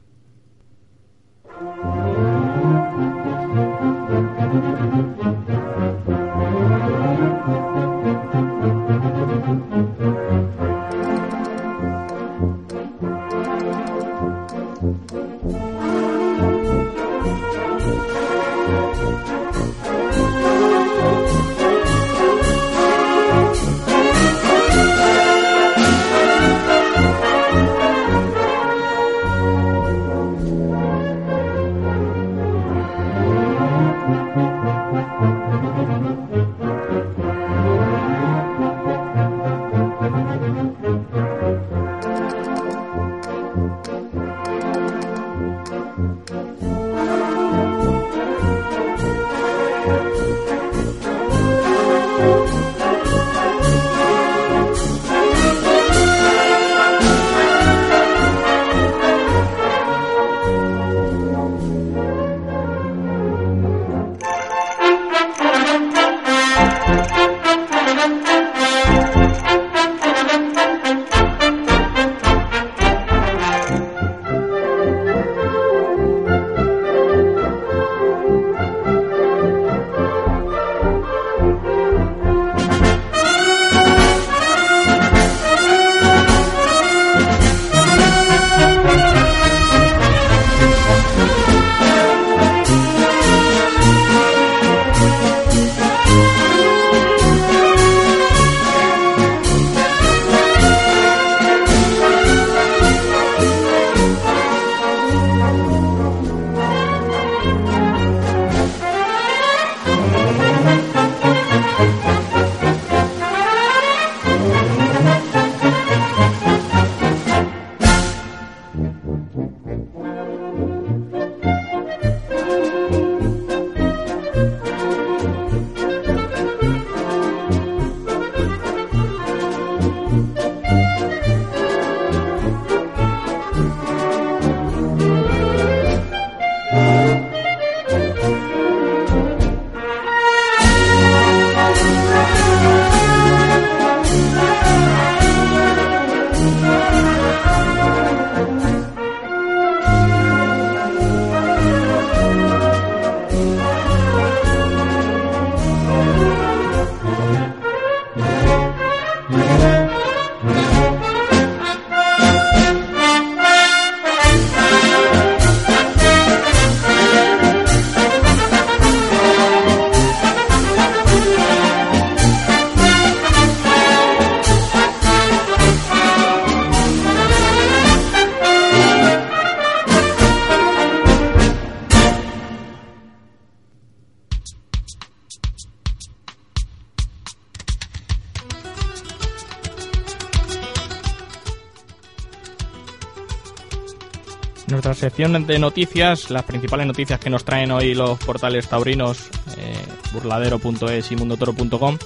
[195.01, 199.75] Sección de noticias, las principales noticias que nos traen hoy los portales taurinos, eh,
[200.13, 201.97] burladero.es y mundotoro.com,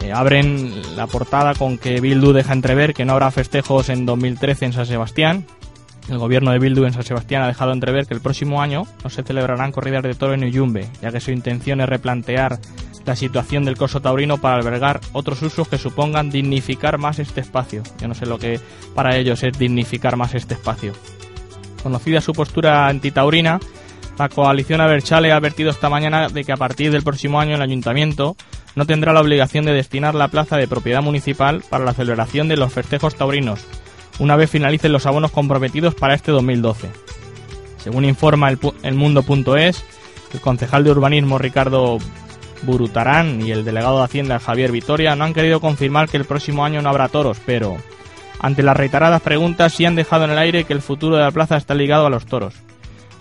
[0.00, 4.66] eh, abren la portada con que Bildu deja entrever que no habrá festejos en 2013
[4.66, 5.46] en San Sebastián.
[6.08, 9.10] El gobierno de Bildu en San Sebastián ha dejado entrever que el próximo año no
[9.10, 12.60] se celebrarán corridas de toro en Uyumbe, ya que su intención es replantear
[13.04, 17.82] la situación del coso taurino para albergar otros usos que supongan dignificar más este espacio.
[18.00, 18.60] Yo no sé lo que
[18.94, 20.92] para ellos es dignificar más este espacio.
[21.82, 23.60] Conocida su postura antitaurina,
[24.18, 27.62] la coalición Aberchale ha advertido esta mañana de que a partir del próximo año el
[27.62, 28.36] ayuntamiento
[28.74, 32.56] no tendrá la obligación de destinar la plaza de propiedad municipal para la celebración de
[32.56, 33.64] los festejos taurinos,
[34.18, 36.90] una vez finalicen los abonos comprometidos para este 2012.
[37.78, 39.84] Según informa el, el Mundo.es,
[40.32, 41.98] el concejal de urbanismo Ricardo
[42.62, 46.64] Burutarán y el delegado de Hacienda Javier Vitoria no han querido confirmar que el próximo
[46.64, 47.76] año no habrá toros, pero
[48.40, 51.30] ante las reiteradas preguntas sí han dejado en el aire que el futuro de la
[51.30, 52.54] plaza está ligado a los toros.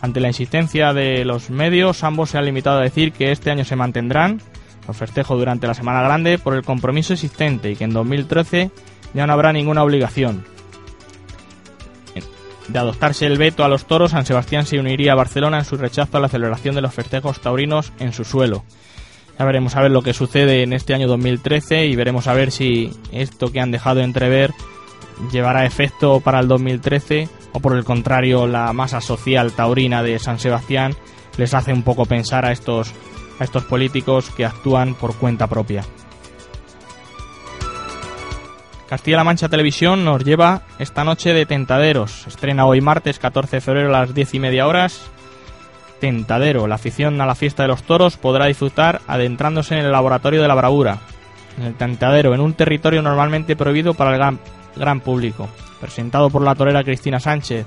[0.01, 3.65] Ante la insistencia de los medios, ambos se han limitado a decir que este año
[3.65, 4.41] se mantendrán
[4.88, 8.72] los festejos durante la Semana Grande por el compromiso existente y que en 2013
[9.13, 10.45] ya no habrá ninguna obligación.
[12.68, 15.78] De adoptarse el veto a los toros, San Sebastián se uniría a Barcelona en su
[15.78, 18.65] rechazo a la celebración de los festejos taurinos en su suelo.
[19.39, 22.51] Ya veremos a ver lo que sucede en este año 2013 y veremos a ver
[22.51, 24.51] si esto que han dejado entrever
[25.32, 30.39] llevará efecto para el 2013 o por el contrario la masa social taurina de San
[30.39, 30.95] Sebastián
[31.38, 32.93] les hace un poco pensar a estos,
[33.39, 35.84] a estos políticos que actúan por cuenta propia.
[38.88, 42.26] Castilla-La Mancha Televisión nos lleva esta noche de Tentaderos.
[42.26, 45.11] Estrena hoy martes 14 de febrero a las 10 y media horas.
[45.99, 50.41] Tentadero, la afición a la fiesta de los toros podrá disfrutar adentrándose en el laboratorio
[50.41, 50.99] de la bravura.
[51.57, 54.20] En el Tentadero, en un territorio normalmente prohibido para el
[54.78, 55.47] gran, público.
[55.80, 57.65] Presentado por la torera Cristina Sánchez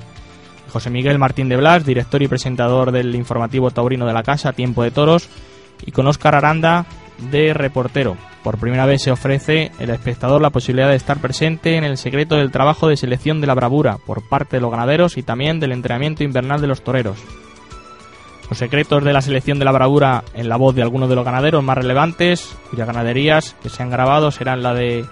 [0.71, 4.83] José Miguel Martín de Blas, director y presentador del informativo taurino de la casa Tiempo
[4.83, 5.29] de Toros,
[5.85, 6.87] y con Óscar Aranda
[7.31, 8.17] de reportero.
[8.43, 12.37] Por primera vez se ofrece al espectador la posibilidad de estar presente en el secreto
[12.37, 15.73] del trabajo de selección de la bravura por parte de los ganaderos y también del
[15.73, 17.19] entrenamiento invernal de los toreros.
[18.49, 21.25] Los secretos de la selección de la bravura en la voz de algunos de los
[21.25, 25.05] ganaderos más relevantes, cuyas ganaderías que se han grabado serán la de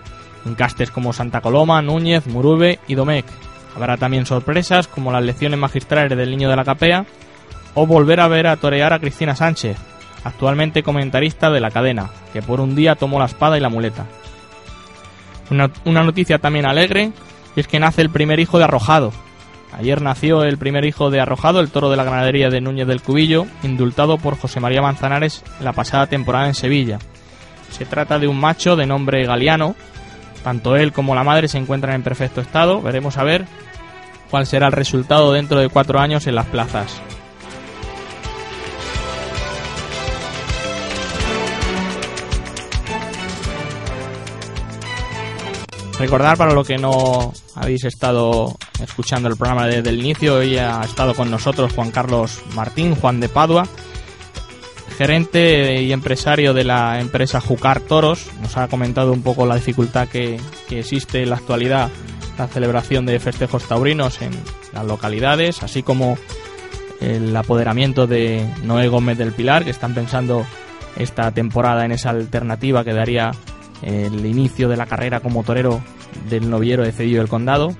[0.46, 3.26] encastes como Santa Coloma, Núñez, Murube y Domecq.
[3.76, 7.06] Habrá también sorpresas como las lecciones magistrales del Niño de la Capea
[7.74, 9.76] o volver a ver a torear a Cristina Sánchez,
[10.24, 14.06] actualmente comentarista de la cadena, que por un día tomó la espada y la muleta.
[15.50, 17.12] Una, una, noticia también alegre
[17.56, 19.12] es que nace el primer hijo de Arrojado.
[19.72, 23.02] Ayer nació el primer hijo de Arrojado, el toro de la ganadería de Núñez del
[23.02, 26.98] Cubillo, indultado por José María Manzanares la pasada temporada en Sevilla.
[27.70, 29.76] Se trata de un macho de nombre Galiano.
[30.42, 32.80] Tanto él como la madre se encuentran en perfecto estado.
[32.80, 33.46] Veremos a ver
[34.30, 37.00] cuál será el resultado dentro de cuatro años en las plazas.
[45.98, 50.80] Recordar para lo que no habéis estado escuchando el programa desde el inicio, hoy ha
[50.82, 53.66] estado con nosotros Juan Carlos Martín, Juan de Padua,
[54.98, 58.26] gerente y empresario de la empresa Jucar Toros.
[58.42, 61.88] Nos ha comentado un poco la dificultad que, que existe en la actualidad
[62.36, 64.32] la celebración de festejos taurinos en
[64.72, 66.18] las localidades, así como
[67.00, 70.44] el apoderamiento de Noé Gómez del Pilar, que están pensando
[70.96, 73.30] esta temporada en esa alternativa que daría
[73.82, 75.80] el inicio de la carrera como torero
[76.28, 77.76] del novillero de Cedillo del Condado.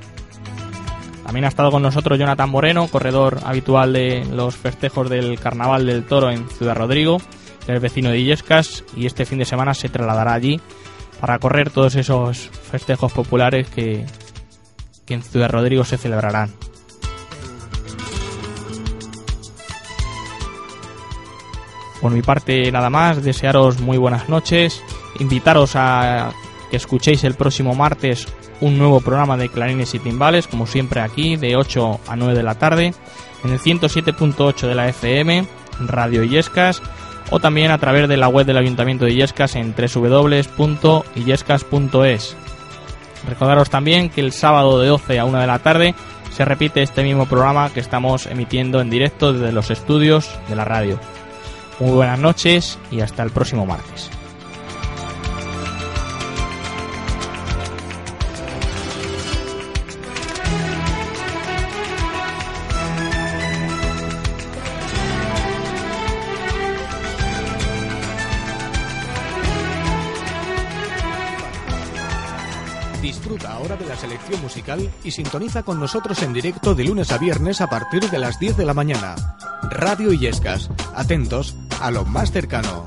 [1.29, 6.07] También ha estado con nosotros Jonathan Moreno, corredor habitual de los festejos del Carnaval del
[6.07, 7.19] Toro en Ciudad Rodrigo,
[7.67, 10.59] que es vecino de Illescas, y este fin de semana se trasladará allí
[11.21, 14.07] para correr todos esos festejos populares que,
[15.05, 16.51] que en Ciudad Rodrigo se celebrarán.
[22.01, 24.83] Por mi parte nada más, desearos muy buenas noches.
[25.19, 26.33] Invitaros a
[26.71, 28.29] que escuchéis el próximo martes
[28.61, 32.43] un nuevo programa de clarines y timbales, como siempre aquí, de 8 a 9 de
[32.43, 32.93] la tarde,
[33.45, 35.47] en el 107.8 de la FM,
[35.81, 36.83] Radio Illescas,
[37.31, 42.37] o también a través de la web del Ayuntamiento de Illescas en www.illescas.es.
[43.29, 45.95] Recordaros también que el sábado de 12 a 1 de la tarde
[46.31, 50.65] se repite este mismo programa que estamos emitiendo en directo desde los estudios de la
[50.65, 50.99] radio.
[51.81, 54.11] Muy buenas noches y hasta el próximo martes.
[75.05, 78.57] Y sintoniza con nosotros en directo de lunes a viernes a partir de las 10
[78.57, 79.15] de la mañana.
[79.71, 82.85] Radio Illescas, atentos a lo más cercano.